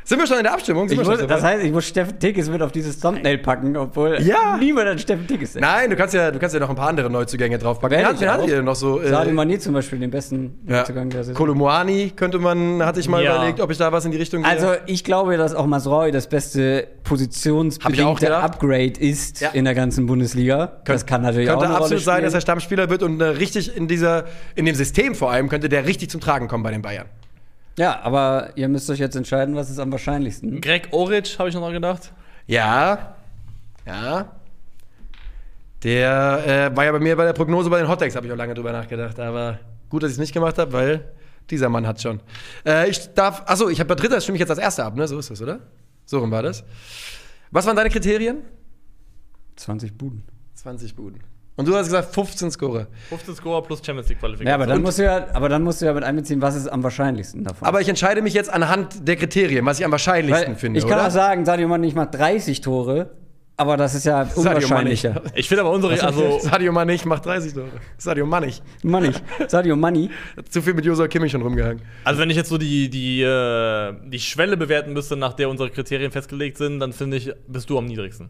Sind 0.04 0.18
wir 0.20 0.26
schon 0.26 0.38
in 0.38 0.44
der 0.44 0.54
Abstimmung? 0.54 0.88
Sind 0.88 0.98
Ich 1.02 1.06
wir 1.06 1.16
muss, 1.18 1.26
das 1.26 1.42
heißt, 1.42 1.62
ich 1.62 1.70
muss 1.70 1.86
Steffen 1.86 2.18
Tickes 2.18 2.48
mit 2.48 2.62
auf 2.62 2.72
dieses 2.72 2.98
Thumbnail 2.98 3.36
packen, 3.36 3.76
obwohl 3.76 4.16
Ja. 4.22 4.56
niemand 4.58 4.88
an 4.88 4.98
Steffen 4.98 5.26
Tickes 5.26 5.52
denkt. 5.52 5.68
Nein, 5.68 5.90
du 5.90 5.96
kannst, 5.96 6.14
ja, 6.14 6.30
du 6.30 6.38
kannst 6.38 6.54
ja 6.54 6.60
noch 6.60 6.70
ein 6.70 6.76
paar 6.76 6.88
andere 6.88 7.10
Neuzugänge 7.10 7.58
draufpacken. 7.58 7.98
Wen 7.98 8.06
hattet 8.06 8.26
auch. 8.26 8.48
ihr 8.48 8.56
denn 8.56 8.64
noch 8.64 8.74
so? 8.74 9.02
äh, 9.02 9.08
Sadio 9.10 9.34
Mané 9.34 9.58
zum 9.58 9.74
Beispiel 9.74 9.98
den 9.98 10.10
besten 10.10 10.60
ja. 10.66 10.78
Neuzugang 10.78 11.10
der 11.10 11.24
Saison. 11.24 11.34
Kolomoani 11.36 12.12
könnte 12.16 12.38
man, 12.38 12.82
hatte 12.86 13.00
ich 13.00 13.08
mal 13.08 13.22
Ja. 13.22 13.36
überlegt, 13.36 13.60
ob 13.60 13.70
ich 13.70 13.76
da 13.76 13.92
was 13.92 14.06
in 14.06 14.12
die 14.12 14.16
Richtung 14.16 14.44
gehe. 14.44 14.50
Also 14.50 14.68
ich 14.86 15.04
glaube, 15.04 15.36
dass 15.36 15.54
auch 15.54 15.66
Masraoui 15.66 16.10
das 16.10 16.26
beste 16.26 16.86
auch 16.88 17.02
positionsbedingte. 17.10 18.34
Upgrade 18.34 18.98
ist 18.98 19.42
Ja. 19.42 19.50
in 19.50 19.66
der 19.66 19.74
ganzen 19.74 20.06
Bundesliga. 20.06 20.78
das 20.86 21.04
kann 21.04 21.20
natürlich 21.20 21.50
auch 21.50 21.54
könnte 21.54 21.66
eine 21.66 21.74
Rolle 21.74 21.84
absolut 21.84 22.04
sein, 22.04 22.22
dass 22.24 22.32
er 22.32 22.40
Stammspieler 22.40 22.88
wird 22.88 23.02
und 23.02 23.20
äh, 23.20 23.24
richtig 23.24 23.76
in 23.76 23.88
dieser, 23.88 24.24
in 24.54 24.64
dem 24.64 24.74
System 24.74 25.14
vor 25.14 25.30
allem, 25.30 25.50
könnte 25.50 25.68
der 25.68 25.84
richtig 25.84 26.08
zum 26.08 26.22
Tragen 26.22 26.48
kommen 26.48 26.62
bei 26.62 26.70
den 26.70 26.80
Bayern. 26.80 27.04
Ja, 27.78 28.00
aber 28.02 28.50
ihr 28.56 28.68
müsst 28.68 28.90
euch 28.90 28.98
jetzt 28.98 29.14
entscheiden, 29.14 29.54
was 29.54 29.70
ist 29.70 29.78
am 29.78 29.92
wahrscheinlichsten. 29.92 30.60
Greg 30.60 30.88
Oric, 30.90 31.38
habe 31.38 31.48
ich 31.48 31.54
noch 31.54 31.70
gedacht. 31.70 32.12
Ja, 32.46 33.14
ja. 33.86 34.32
Der 35.84 36.70
äh, 36.72 36.76
war 36.76 36.84
ja 36.84 36.92
bei 36.92 36.98
mir 36.98 37.16
bei 37.16 37.24
der 37.24 37.32
Prognose 37.32 37.70
bei 37.70 37.78
den 37.78 37.88
Hottex, 37.88 38.16
habe 38.16 38.26
ich 38.26 38.32
auch 38.32 38.36
lange 38.36 38.54
drüber 38.54 38.72
nachgedacht. 38.72 39.18
Aber 39.20 39.60
gut, 39.88 40.02
dass 40.02 40.10
ich 40.10 40.16
es 40.16 40.20
nicht 40.20 40.32
gemacht 40.34 40.58
habe, 40.58 40.72
weil 40.72 41.04
Dieser 41.50 41.68
Mann 41.68 41.86
hat 41.86 42.00
schon. 42.02 42.20
Äh, 42.66 42.90
ich 42.90 43.14
darf, 43.14 43.42
achso, 43.46 43.68
ich 43.68 43.80
habe 43.80 43.88
bei 43.88 43.94
Dritter, 43.94 44.20
stimme 44.20 44.36
ich 44.36 44.40
jetzt 44.40 44.50
als 44.50 44.58
Erster 44.58 44.84
ab, 44.84 44.96
ne? 44.96 45.08
So 45.08 45.18
ist 45.18 45.30
das, 45.30 45.40
oder? 45.40 45.60
So 46.04 46.18
rum 46.18 46.30
war 46.30 46.42
das. 46.42 46.64
Was 47.50 47.64
waren 47.64 47.76
deine 47.76 47.88
Kriterien? 47.90 48.42
20 49.56 49.96
Buden. 49.96 50.24
20 50.54 50.94
Buden. 50.94 51.20
Und 51.58 51.66
du 51.66 51.74
hast 51.74 51.86
gesagt 51.86 52.14
15 52.14 52.52
Scorer. 52.52 52.86
15 53.08 53.34
Scorer 53.34 53.62
plus 53.62 53.84
Champions 53.84 54.08
League 54.08 54.20
Qualifikation. 54.20 54.48
Ja, 54.48 54.54
aber 54.54 54.66
dann, 54.66 54.76
Und- 54.78 54.84
musst 54.84 54.98
du 55.00 55.02
ja, 55.02 55.26
aber 55.34 55.48
dann 55.48 55.62
musst 55.64 55.82
du 55.82 55.86
ja 55.86 55.92
mit 55.92 56.04
einbeziehen, 56.04 56.40
was 56.40 56.54
ist 56.54 56.68
am 56.68 56.84
wahrscheinlichsten 56.84 57.42
davon. 57.42 57.66
Aber 57.66 57.80
ich 57.80 57.88
entscheide 57.88 58.22
mich 58.22 58.32
jetzt 58.32 58.48
anhand 58.48 59.06
der 59.08 59.16
Kriterien, 59.16 59.66
was 59.66 59.80
ich 59.80 59.84
am 59.84 59.90
wahrscheinlichsten 59.90 60.50
Weil 60.52 60.54
finde. 60.54 60.78
ich 60.78 60.86
kann 60.86 60.98
oder? 60.98 61.08
auch 61.08 61.10
sagen, 61.10 61.44
Sadio 61.44 61.66
Mane, 61.66 61.84
ich 61.88 61.96
mache 61.96 62.10
30 62.12 62.60
Tore, 62.60 63.10
aber 63.56 63.76
das 63.76 63.96
ist 63.96 64.06
ja 64.06 64.22
unwahrscheinlicher. 64.36 65.20
ich 65.34 65.48
finde 65.48 65.62
aber 65.62 65.72
unsere, 65.72 66.00
also 66.00 66.38
Sadio 66.38 66.70
Mane 66.70 66.94
ich 66.94 67.04
macht 67.04 67.26
30 67.26 67.52
Tore. 67.54 67.66
Sadio 67.96 68.24
Mane 68.24 68.52
Money. 68.84 69.10
Sadio 69.48 69.74
Money. 69.74 70.10
Zu 70.48 70.62
viel 70.62 70.74
mit 70.74 70.84
Josua 70.84 71.08
Kimmich 71.08 71.32
schon 71.32 71.42
rumgehangen. 71.42 71.82
Also 72.04 72.20
wenn 72.20 72.30
ich 72.30 72.36
jetzt 72.36 72.50
so 72.50 72.56
die, 72.58 72.88
die, 72.88 73.22
äh, 73.22 73.94
die 74.06 74.20
Schwelle 74.20 74.56
bewerten 74.56 74.92
müsste, 74.92 75.16
nach 75.16 75.32
der 75.32 75.50
unsere 75.50 75.70
Kriterien 75.70 76.12
festgelegt 76.12 76.56
sind, 76.56 76.78
dann 76.78 76.92
finde 76.92 77.16
ich, 77.16 77.32
bist 77.48 77.68
du 77.68 77.78
am 77.78 77.86
niedrigsten. 77.86 78.28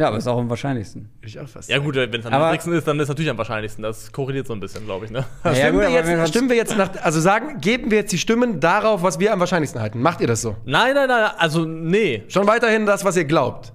Ja, 0.00 0.08
aber 0.08 0.16
ist 0.16 0.26
auch 0.26 0.38
am 0.38 0.48
wahrscheinlichsten. 0.48 1.10
Ich 1.20 1.38
auch 1.38 1.46
fast 1.46 1.68
Ja 1.68 1.76
gut, 1.76 1.94
wenn 1.94 2.08
es 2.08 2.24
am 2.24 2.32
niedrigsten 2.32 2.72
ist, 2.72 2.88
dann 2.88 2.98
ist 2.98 3.02
es 3.02 3.08
natürlich 3.10 3.30
am 3.30 3.36
wahrscheinlichsten. 3.36 3.82
Das 3.82 4.10
korreliert 4.10 4.46
so 4.46 4.54
ein 4.54 4.60
bisschen, 4.60 4.86
glaube 4.86 5.04
ich. 5.04 5.10
Ne? 5.10 5.26
Ja, 5.44 5.54
stimmen, 5.54 5.72
gut, 5.72 5.82
wir 5.82 5.90
jetzt, 5.90 6.28
stimmen 6.30 6.48
wir 6.48 6.56
jetzt 6.56 6.74
nach, 6.74 6.90
also 7.02 7.20
sagen, 7.20 7.60
geben 7.60 7.90
wir 7.90 7.98
jetzt 7.98 8.10
die 8.10 8.16
Stimmen 8.16 8.60
darauf, 8.60 9.02
was 9.02 9.20
wir 9.20 9.30
am 9.30 9.40
wahrscheinlichsten 9.40 9.78
halten? 9.78 10.00
Macht 10.00 10.22
ihr 10.22 10.26
das 10.26 10.40
so? 10.40 10.56
Nein, 10.64 10.94
nein, 10.94 11.06
nein, 11.06 11.32
also 11.36 11.66
nee. 11.66 12.24
Schon 12.28 12.46
weiterhin 12.46 12.86
das, 12.86 13.04
was 13.04 13.14
ihr 13.18 13.26
glaubt. 13.26 13.74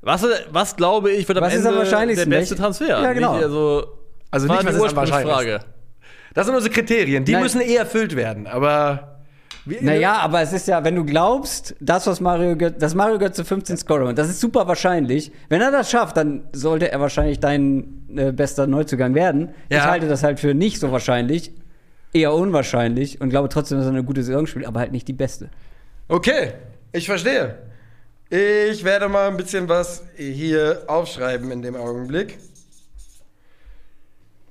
Was, 0.00 0.26
was 0.50 0.74
glaube 0.74 1.12
ich, 1.12 1.28
wird 1.28 1.38
am 1.38 1.44
Was 1.44 1.52
ist 1.52 1.58
Ende 1.58 1.68
am 1.70 1.76
wahrscheinlichsten? 1.76 2.28
der 2.28 2.38
beste 2.38 2.56
Transfer? 2.56 2.88
Ja, 2.88 3.12
genau. 3.12 3.34
Nicht, 3.34 3.44
also, 3.44 3.86
Also 4.32 4.48
nicht, 4.48 4.58
was 4.58 4.74
ist 4.74 4.74
am 4.74 4.80
Ursprungsfrage. 4.82 5.60
Das 6.34 6.46
sind 6.46 6.56
unsere 6.56 6.74
Kriterien. 6.74 7.24
Die 7.24 7.30
Nein. 7.30 7.42
müssen 7.44 7.60
eh 7.60 7.76
erfüllt 7.76 8.16
werden. 8.16 8.48
Aber. 8.48 9.13
Wie, 9.66 9.78
Naja, 9.82 10.18
aber 10.18 10.42
es 10.42 10.52
ist 10.52 10.68
ja, 10.68 10.84
wenn 10.84 10.94
du 10.94 11.04
glaubst, 11.04 11.74
das, 11.80 12.06
was 12.06 12.20
Mario 12.20 12.56
Götze, 12.56 12.78
dass 12.78 12.94
Mario 12.94 13.18
Götze 13.18 13.44
15 13.44 13.78
Scorer 13.78 14.04
macht, 14.04 14.18
das 14.18 14.28
ist 14.28 14.40
super 14.40 14.66
wahrscheinlich. 14.68 15.32
Wenn 15.48 15.62
er 15.62 15.70
das 15.70 15.90
schafft, 15.90 16.16
dann 16.18 16.44
sollte 16.52 16.92
er 16.92 17.00
wahrscheinlich 17.00 17.40
dein 17.40 18.04
äh, 18.14 18.30
bester 18.32 18.66
Neuzugang 18.66 19.14
werden. 19.14 19.50
Ich 19.70 19.76
Ja. 19.76 19.86
halte 19.86 20.06
das 20.06 20.22
halt 20.22 20.38
für 20.38 20.52
nicht 20.54 20.80
so 20.80 20.92
wahrscheinlich, 20.92 21.52
eher 22.12 22.34
unwahrscheinlich 22.34 23.20
und 23.20 23.30
glaube 23.30 23.48
trotzdem, 23.48 23.78
dass 23.78 23.86
er 23.86 23.90
eine 23.92 24.04
gute 24.04 24.22
Saison 24.22 24.46
spielt, 24.46 24.66
aber 24.66 24.80
halt 24.80 24.92
nicht 24.92 25.08
die 25.08 25.12
beste. 25.14 25.48
Okay, 26.08 26.52
ich 26.92 27.06
verstehe. 27.06 27.56
Ich 28.30 28.84
werde 28.84 29.08
mal 29.08 29.28
ein 29.28 29.36
bisschen 29.36 29.68
was 29.68 30.04
hier 30.16 30.82
aufschreiben 30.88 31.50
in 31.50 31.62
dem 31.62 31.74
Augenblick. 31.76 32.38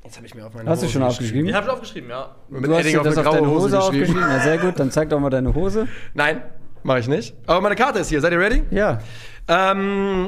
Jetzt 0.03 0.17
habe 0.17 0.25
ich 0.27 0.35
mir 0.35 0.45
auf 0.45 0.53
meine 0.53 0.69
Hast 0.69 0.81
du 0.81 0.85
Hose 0.85 0.93
schon 0.93 1.01
geschrieben. 1.01 1.09
aufgeschrieben? 1.11 1.47
Ich 1.49 1.53
habe 1.55 1.65
schon 1.65 1.73
aufgeschrieben, 1.75 2.09
ja. 2.09 2.35
Mit 2.49 2.65
du 2.65 2.71
hast 2.73 2.79
Edding 2.81 2.93
dir 2.93 2.99
auf 3.01 3.07
das 3.07 3.17
auf 3.17 3.33
deine 3.35 3.47
Hose, 3.47 3.51
Hose 3.51 3.77
geschrieben. 3.77 3.83
aufgeschrieben. 4.03 4.23
Na 4.27 4.39
sehr 4.41 4.57
gut, 4.57 4.79
dann 4.79 4.91
zeig 4.91 5.09
doch 5.09 5.19
mal 5.19 5.29
deine 5.29 5.55
Hose. 5.55 5.87
Nein, 6.13 6.41
mache 6.83 6.99
ich 6.99 7.07
nicht. 7.07 7.35
Aber 7.47 7.61
meine 7.61 7.75
Karte 7.75 7.99
ist 7.99 8.09
hier. 8.09 8.19
Seid 8.21 8.33
ihr 8.33 8.39
ready? 8.39 8.63
Ja. 8.71 8.99
Ähm, 9.47 10.27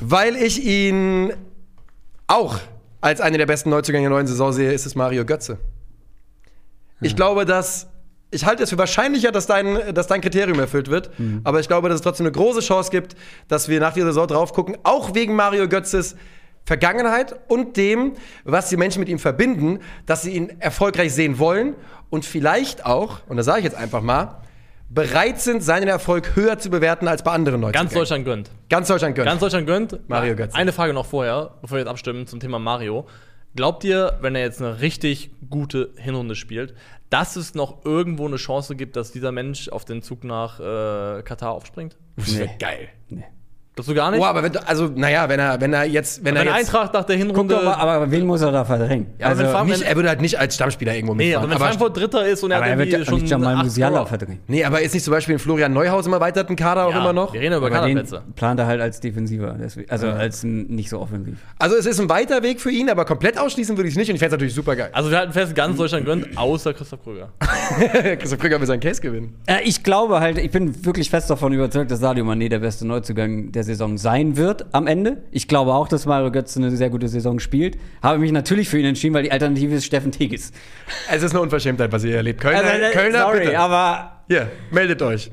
weil 0.00 0.36
ich 0.36 0.64
ihn 0.64 1.32
auch 2.26 2.58
als 3.00 3.20
einen 3.20 3.38
der 3.38 3.46
besten 3.46 3.70
Neuzugänge 3.70 4.04
der 4.08 4.10
neuen 4.10 4.26
Saison 4.26 4.52
sehe, 4.52 4.72
ist 4.72 4.84
es 4.86 4.94
Mario 4.96 5.24
Götze. 5.24 5.58
Ich 7.00 7.14
glaube, 7.14 7.44
dass. 7.44 7.88
Ich 8.32 8.44
halte 8.44 8.64
es 8.64 8.70
für 8.70 8.78
wahrscheinlicher, 8.78 9.30
dass 9.30 9.46
dein, 9.46 9.94
dass 9.94 10.08
dein 10.08 10.20
Kriterium 10.20 10.58
erfüllt 10.58 10.90
wird. 10.90 11.10
Aber 11.44 11.60
ich 11.60 11.68
glaube, 11.68 11.88
dass 11.88 11.96
es 11.96 12.02
trotzdem 12.02 12.26
eine 12.26 12.32
große 12.32 12.58
Chance 12.60 12.90
gibt, 12.90 13.14
dass 13.46 13.68
wir 13.68 13.78
nach 13.78 13.92
dieser 13.94 14.08
Saison 14.08 14.26
drauf 14.26 14.52
gucken, 14.52 14.76
auch 14.82 15.14
wegen 15.14 15.36
Mario 15.36 15.68
Götzes 15.68 16.16
Vergangenheit 16.66 17.36
und 17.48 17.76
dem, 17.76 18.14
was 18.44 18.68
die 18.68 18.76
Menschen 18.76 18.98
mit 19.00 19.08
ihm 19.08 19.20
verbinden, 19.20 19.78
dass 20.04 20.22
sie 20.22 20.32
ihn 20.32 20.60
erfolgreich 20.60 21.14
sehen 21.14 21.38
wollen 21.38 21.76
und 22.10 22.24
vielleicht 22.24 22.84
auch, 22.84 23.20
und 23.28 23.36
das 23.36 23.46
sage 23.46 23.60
ich 23.60 23.64
jetzt 23.64 23.76
einfach 23.76 24.02
mal, 24.02 24.42
bereit 24.88 25.40
sind, 25.40 25.62
seinen 25.62 25.88
Erfolg 25.88 26.34
höher 26.36 26.58
zu 26.58 26.68
bewerten 26.70 27.08
als 27.08 27.22
bei 27.22 27.30
anderen 27.32 27.60
Neuzugängen. 27.60 27.84
Ganz 27.88 27.94
Deutschland 27.94 28.24
gönnt. 28.24 28.50
Ganz 28.68 28.88
Deutschland 28.88 29.14
gönnt. 29.14 29.26
Ganz 29.26 29.40
Deutschland 29.40 29.66
gönnt. 29.66 30.08
Mario 30.08 30.34
Götze. 30.36 30.56
Eine 30.56 30.72
Frage 30.72 30.92
noch 30.92 31.06
vorher, 31.06 31.54
bevor 31.62 31.76
wir 31.76 31.80
jetzt 31.80 31.88
abstimmen 31.88 32.26
zum 32.26 32.40
Thema 32.40 32.58
Mario. 32.58 33.06
Glaubt 33.54 33.84
ihr, 33.84 34.18
wenn 34.20 34.34
er 34.34 34.42
jetzt 34.42 34.60
eine 34.60 34.80
richtig 34.80 35.30
gute 35.48 35.90
Hinrunde 35.96 36.34
spielt, 36.34 36.74
dass 37.10 37.36
es 37.36 37.54
noch 37.54 37.84
irgendwo 37.84 38.26
eine 38.26 38.36
Chance 38.36 38.76
gibt, 38.76 38.96
dass 38.96 39.12
dieser 39.12 39.32
Mensch 39.32 39.68
auf 39.68 39.84
den 39.84 40.02
Zug 40.02 40.24
nach 40.24 40.60
äh, 40.60 41.22
Katar 41.22 41.52
aufspringt? 41.52 41.96
Das 42.16 42.36
wär 42.38 42.46
Nee. 42.46 42.52
geil. 42.58 42.88
Nee. 43.08 43.24
Glaubst 43.76 43.90
du 43.90 43.94
gar 43.94 44.10
nicht? 44.10 44.20
Oh, 44.20 44.24
aber 44.24 44.42
wenn, 44.42 44.52
du- 44.52 44.66
also, 44.66 44.90
naja, 44.94 45.28
wenn 45.28 45.38
er, 45.38 45.60
wenn 45.60 45.72
er 45.74 45.84
jetzt, 45.84 46.24
wenn, 46.24 46.34
wenn 46.34 46.46
er 46.46 46.56
jetzt, 46.56 46.68
Eintracht 46.74 46.94
nach 46.94 47.04
der 47.04 47.16
Guck 47.18 47.26
Hinrunde. 47.26 47.54
doch 47.56 47.62
mal, 47.62 47.74
aber 47.74 48.10
wen 48.10 48.24
muss 48.26 48.40
er 48.40 48.50
da 48.50 48.64
verdrängen? 48.64 49.08
Ja, 49.18 49.26
aber 49.26 49.38
wenn 49.38 49.46
Frank- 49.50 49.68
nicht, 49.68 49.82
er 49.82 49.94
würde 49.96 50.08
halt 50.08 50.22
nicht 50.22 50.38
als 50.38 50.54
Stammspieler 50.54 50.94
irgendwo 50.94 51.14
nee, 51.14 51.34
aber 51.34 51.46
mitfahren. 51.46 51.70
wenn 51.74 51.78
Frankfurt 51.78 51.96
Dritter 51.98 52.26
ist 52.26 52.42
und 52.42 52.52
er 52.52 52.56
aber 52.56 52.64
hat 52.64 52.72
er 52.72 52.78
wird 52.78 52.88
ja 52.88 53.04
schon 53.04 53.20
nicht 53.20 53.28
Jamal 53.30 53.56
Musiala 53.56 54.06
verdrängen. 54.06 54.40
nee, 54.48 54.64
aber 54.64 54.80
ist 54.80 54.94
nicht 54.94 55.02
zum 55.04 55.12
Beispiel 55.12 55.34
in 55.34 55.38
Florian 55.38 55.74
Neuhaus 55.74 56.06
im 56.06 56.14
erweiterten 56.14 56.56
Kader 56.56 56.86
auch 56.86 56.90
Ja, 56.92 57.00
immer 57.00 57.12
noch? 57.12 57.34
Wir 57.34 57.40
reden 57.42 57.54
über 57.54 57.66
Aber 57.66 57.86
den 57.86 57.96
Kaderplätze. 57.98 58.22
plant 58.34 58.60
er 58.60 58.66
halt 58.66 58.80
als 58.80 59.00
Defensiver, 59.00 59.54
deswegen, 59.60 59.90
also 59.90 60.08
als 60.08 60.42
nicht 60.42 60.88
so 60.88 60.98
offensiv. 60.98 61.36
Also 61.58 61.76
es 61.76 61.84
ist 61.84 62.00
ein 62.00 62.08
weiter 62.08 62.42
Weg 62.42 62.62
für 62.62 62.70
ihn, 62.70 62.88
aber 62.88 63.04
komplett 63.04 63.38
ausschließen 63.38 63.76
würde 63.76 63.88
ich 63.88 63.94
es 63.94 63.98
nicht 63.98 64.08
und 64.08 64.14
ich 64.14 64.20
fände 64.20 64.28
es 64.36 64.38
natürlich 64.38 64.54
super 64.54 64.74
geil. 64.74 64.88
Also 64.92 65.10
wir 65.10 65.18
halten 65.18 65.34
fest, 65.34 65.54
ganz 65.54 65.76
Deutschland 65.76 66.06
gönnt, 66.06 66.38
außer 66.38 66.72
Christoph 66.72 67.02
Krüger. 67.04 67.28
Christoph 68.18 68.38
Krüger 68.38 68.58
will 68.58 68.66
seinen 68.66 68.80
Case 68.80 69.02
gewinnen. 69.02 69.34
Äh, 69.46 69.58
ich 69.64 69.82
glaube 69.82 70.20
halt, 70.20 70.38
ich 70.38 70.50
bin 70.50 70.84
wirklich 70.86 71.10
fest 71.10 71.28
davon 71.28 71.52
überzeugt, 71.52 71.90
dass 71.90 72.00
Sadio 72.00 72.24
Mané 72.24 72.48
der 72.48 72.60
beste 72.60 72.86
Neuzugang 72.86 73.52
der 73.52 73.65
Saison 73.66 73.98
sein 73.98 74.36
wird 74.38 74.64
am 74.72 74.86
Ende. 74.86 75.24
Ich 75.30 75.46
glaube 75.48 75.74
auch, 75.74 75.88
dass 75.88 76.06
Mario 76.06 76.30
Götze 76.30 76.58
eine 76.58 76.74
sehr 76.74 76.88
gute 76.88 77.08
Saison 77.08 77.38
spielt. 77.38 77.76
Habe 78.02 78.18
mich 78.18 78.32
natürlich 78.32 78.68
für 78.70 78.78
ihn 78.78 78.86
entschieden, 78.86 79.12
weil 79.14 79.24
die 79.24 79.32
Alternative 79.32 79.74
ist 79.74 79.84
Steffen 79.84 80.10
Tigges. 80.12 80.52
Es 81.12 81.22
ist 81.22 81.32
eine 81.32 81.42
Unverschämtheit, 81.42 81.92
was 81.92 82.02
ihr 82.04 82.08
hier 82.10 82.16
erlebt. 82.18 82.40
Kölner, 82.40 82.62
Also, 82.64 82.82
äh, 82.84 82.90
Kölner 82.92 83.18
sorry, 83.20 83.40
bitte. 83.40 83.58
aber 83.58 84.22
Hier, 84.28 84.48
meldet 84.70 85.02
euch. 85.02 85.30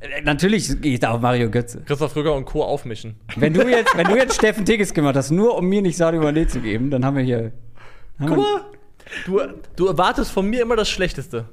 äh, 0.00 0.22
natürlich 0.22 0.80
gehe 0.80 0.94
ich 0.94 1.00
da 1.00 1.10
auf 1.12 1.20
Mario 1.20 1.48
Götze. 1.50 1.82
Christoph 1.86 2.12
Krüger 2.14 2.34
und 2.34 2.44
Co. 2.44 2.64
aufmischen. 2.64 3.14
Wenn 3.36 3.54
du 3.54 3.68
jetzt, 3.68 3.96
wenn 3.96 4.06
du 4.08 4.16
jetzt 4.16 4.34
Steffen 4.34 4.64
Tigges 4.64 4.92
gemacht 4.94 5.14
hast, 5.14 5.30
nur 5.30 5.56
um 5.56 5.66
mir 5.68 5.82
nicht 5.82 5.96
Sadio 5.96 6.20
Mané 6.22 6.48
zu 6.48 6.60
geben, 6.60 6.90
dann 6.90 7.04
haben 7.04 7.16
wir 7.16 7.22
hier. 7.24 7.52
Haben 8.18 8.28
Guck 8.28 8.36
mal, 8.38 8.60
du, 9.26 9.40
du 9.76 9.86
erwartest 9.86 10.32
von 10.32 10.48
mir 10.50 10.62
immer 10.62 10.74
das 10.76 10.88
Schlechteste. 10.88 11.44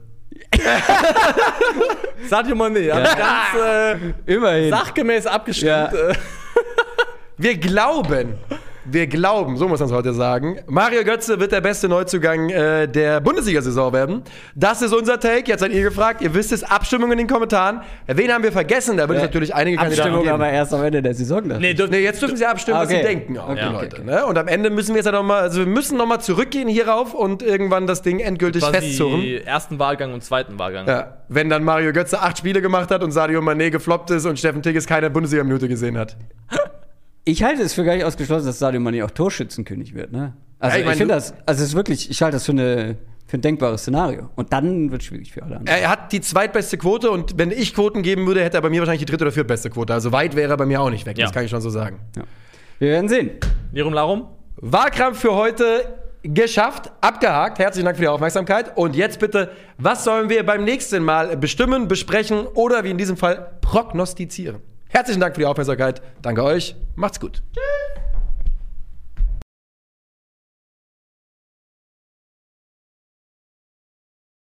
Sadio 2.30 2.56
Mané, 2.56 2.80
ja. 2.80 3.00
ganz 3.00 3.98
äh, 4.28 4.34
immerhin. 4.34 4.70
sachgemäß 4.70 5.28
abgestimmt. 5.28 5.70
Ja. 5.70 5.92
Wir 7.38 7.58
glauben, 7.58 8.38
wir 8.86 9.08
glauben, 9.08 9.58
so 9.58 9.68
muss 9.68 9.80
man 9.80 9.90
es 9.90 9.94
heute 9.96 10.14
sagen, 10.14 10.58
Mario 10.68 11.04
Götze 11.04 11.40
wird 11.40 11.52
der 11.52 11.62
beste 11.62 11.90
Neuzugang 11.90 12.50
äh, 12.50 12.88
der 12.88 13.20
Bundesliga-Saison 13.22 13.92
werden. 13.94 14.22
Das 14.56 14.82
ist 14.82 14.94
unser 14.94 15.20
Take. 15.20 15.44
Jetzt 15.48 15.62
seid 15.62 15.72
ihr 15.72 15.82
gefragt. 15.84 16.22
Ihr 16.22 16.34
wisst 16.34 16.52
es. 16.52 16.64
Abstimmung 16.64 17.12
in 17.12 17.18
den 17.18 17.28
Kommentaren. 17.28 17.82
Wen 18.08 18.32
haben 18.32 18.44
wir 18.44 18.52
vergessen? 18.52 18.98
Da 18.98 19.08
wird 19.10 19.18
es 19.18 19.24
natürlich 19.24 19.54
einige 19.56 19.78
Kandidaten 19.78 20.02
Abstimmung 20.10 20.24
geben. 20.24 20.36
aber 20.36 20.50
erst 20.50 20.74
am 20.74 20.84
Ende 20.84 21.02
der 21.02 21.14
Saison. 21.14 21.48
dann. 21.50 21.62
nee, 21.62 21.74
dürf, 21.74 21.90
Nee, 21.90 22.00
jetzt 22.04 22.22
dürfen 22.22 22.38
sie 22.38 22.46
abstimmen, 22.46 22.78
was 22.80 22.88
Okay. 22.88 22.98
sie 22.98 23.04
denken, 23.04 23.38
auch 23.38 23.50
Okay, 23.50 23.62
die 23.68 23.74
Leute. 23.74 23.96
okay. 24.02 24.06
Ne? 24.06 24.26
Und 24.26 24.38
am 24.38 24.48
Ende 24.48 24.70
müssen 24.70 24.90
wir 24.90 24.98
jetzt 24.98 25.06
ja 25.08 25.12
noch 25.12 25.24
mal, 25.24 25.42
also 25.42 25.60
wir 25.60 25.68
müssen 25.68 25.98
noch 25.98 26.06
mal 26.08 26.20
zurückgehen 26.20 26.68
hierauf 26.70 27.14
und 27.14 27.42
irgendwann 27.44 27.88
das 27.88 28.02
Ding 28.02 28.20
endgültig 28.20 28.64
festzurren. 28.64 29.24
ersten 29.46 29.80
Wahlgang 29.80 30.14
und 30.14 30.24
zweiten 30.24 30.58
Wahlgang. 30.60 30.88
Ja, 30.88 31.18
wenn 31.28 31.50
dann 31.50 31.64
Mario 31.64 31.92
Götze 31.94 32.22
acht 32.22 32.38
Spiele 32.38 32.62
gemacht 32.62 32.92
hat 32.92 33.04
und 33.04 33.12
Sadio 33.12 33.40
Mané 33.42 33.70
gefloppt 33.72 34.12
ist 34.12 34.26
und 34.26 34.38
Steffen 34.40 34.62
Tigges 34.62 34.86
keine 34.86 35.10
Bundesliga-Minute 35.10 35.68
gesehen 35.68 35.98
hat. 35.98 36.16
Ich 37.26 37.44
halte 37.44 37.64
es 37.64 37.74
für 37.74 37.84
gar 37.84 37.96
nicht 37.96 38.06
ausgeschlossen, 38.06 38.46
dass 38.46 38.60
Sadio 38.60 38.80
Mané 38.80 39.04
auch 39.04 39.12
Torschützenkönig 39.12 39.96
wird. 39.96 40.12
Ne? 40.12 40.34
Also 40.60 40.78
Ja, 40.78 40.84
ich 40.86 40.92
ich, 40.92 40.98
finde 40.98 41.16
das, 41.16 41.34
also 41.46 41.64
es 41.64 41.70
ist 41.70 41.76
wirklich, 41.76 42.10
ich 42.10 42.22
halte 42.22 42.36
das 42.36 42.46
für, 42.46 42.52
eine, 42.52 42.98
für 43.26 43.38
ein 43.38 43.42
denkbares 43.42 43.82
Szenario. 43.82 44.30
Und 44.36 44.54
dann 44.54 44.92
wird 44.92 45.02
es 45.02 45.08
schwierig 45.08 45.34
für 45.34 45.42
alle 45.44 45.58
anderen. 45.58 45.76
Er 45.82 45.90
hat 45.90 46.12
die 46.12 46.22
zweitbeste 46.22 46.78
Quote 46.78 47.10
und 47.10 47.38
wenn 47.38 47.50
ich 47.50 47.74
Quoten 47.74 48.04
geben 48.04 48.28
würde, 48.28 48.44
hätte 48.44 48.58
er 48.58 48.62
bei 48.62 48.70
mir 48.70 48.80
wahrscheinlich 48.80 49.04
die 49.04 49.12
dritte 49.12 49.24
oder 49.24 49.32
viertbeste 49.32 49.72
Quote. 49.72 49.94
Also 49.94 50.12
weit 50.12 50.36
wäre 50.36 50.52
er 50.54 50.58
bei 50.58 50.68
mir 50.68 50.80
auch 50.82 50.92
nicht 50.92 51.06
weg, 51.08 51.18
Ja. 51.18 51.26
das 51.26 51.34
kann 51.34 51.44
ich 51.44 51.50
schon 51.50 51.62
so 51.62 51.72
sagen. 51.72 52.00
Ja. 52.16 52.24
Wir 52.78 52.90
werden 52.90 53.10
sehen. 53.10 53.32
Lirum 53.72 53.94
Larum? 53.94 54.28
Wahlkampf 54.58 55.20
für 55.20 55.34
heute 55.34 55.66
geschafft, 56.22 56.92
abgehakt. 57.02 57.58
Herzlichen 57.60 57.86
Dank 57.86 57.98
für 57.98 58.04
die 58.04 58.08
Aufmerksamkeit. 58.08 58.78
Und 58.78 58.96
jetzt 58.96 59.20
bitte, 59.20 59.50
was 59.78 60.04
sollen 60.04 60.30
wir 60.30 60.46
beim 60.46 60.64
nächsten 60.64 61.04
Mal 61.04 61.38
bestimmen, 61.38 61.88
besprechen 61.88 62.46
oder 62.54 62.84
wie 62.84 62.92
in 62.92 62.98
diesem 62.98 63.18
Fall 63.18 63.52
prognostizieren? 63.62 64.58
Herzlichen 64.96 65.20
Dank 65.20 65.36
für 65.36 65.42
die 65.42 65.46
Aufmerksamkeit. 65.46 66.02
Danke 66.22 66.42
euch. 66.42 66.74
Macht's 66.96 67.20
gut. 67.20 67.44
Tschüss. 67.54 68.05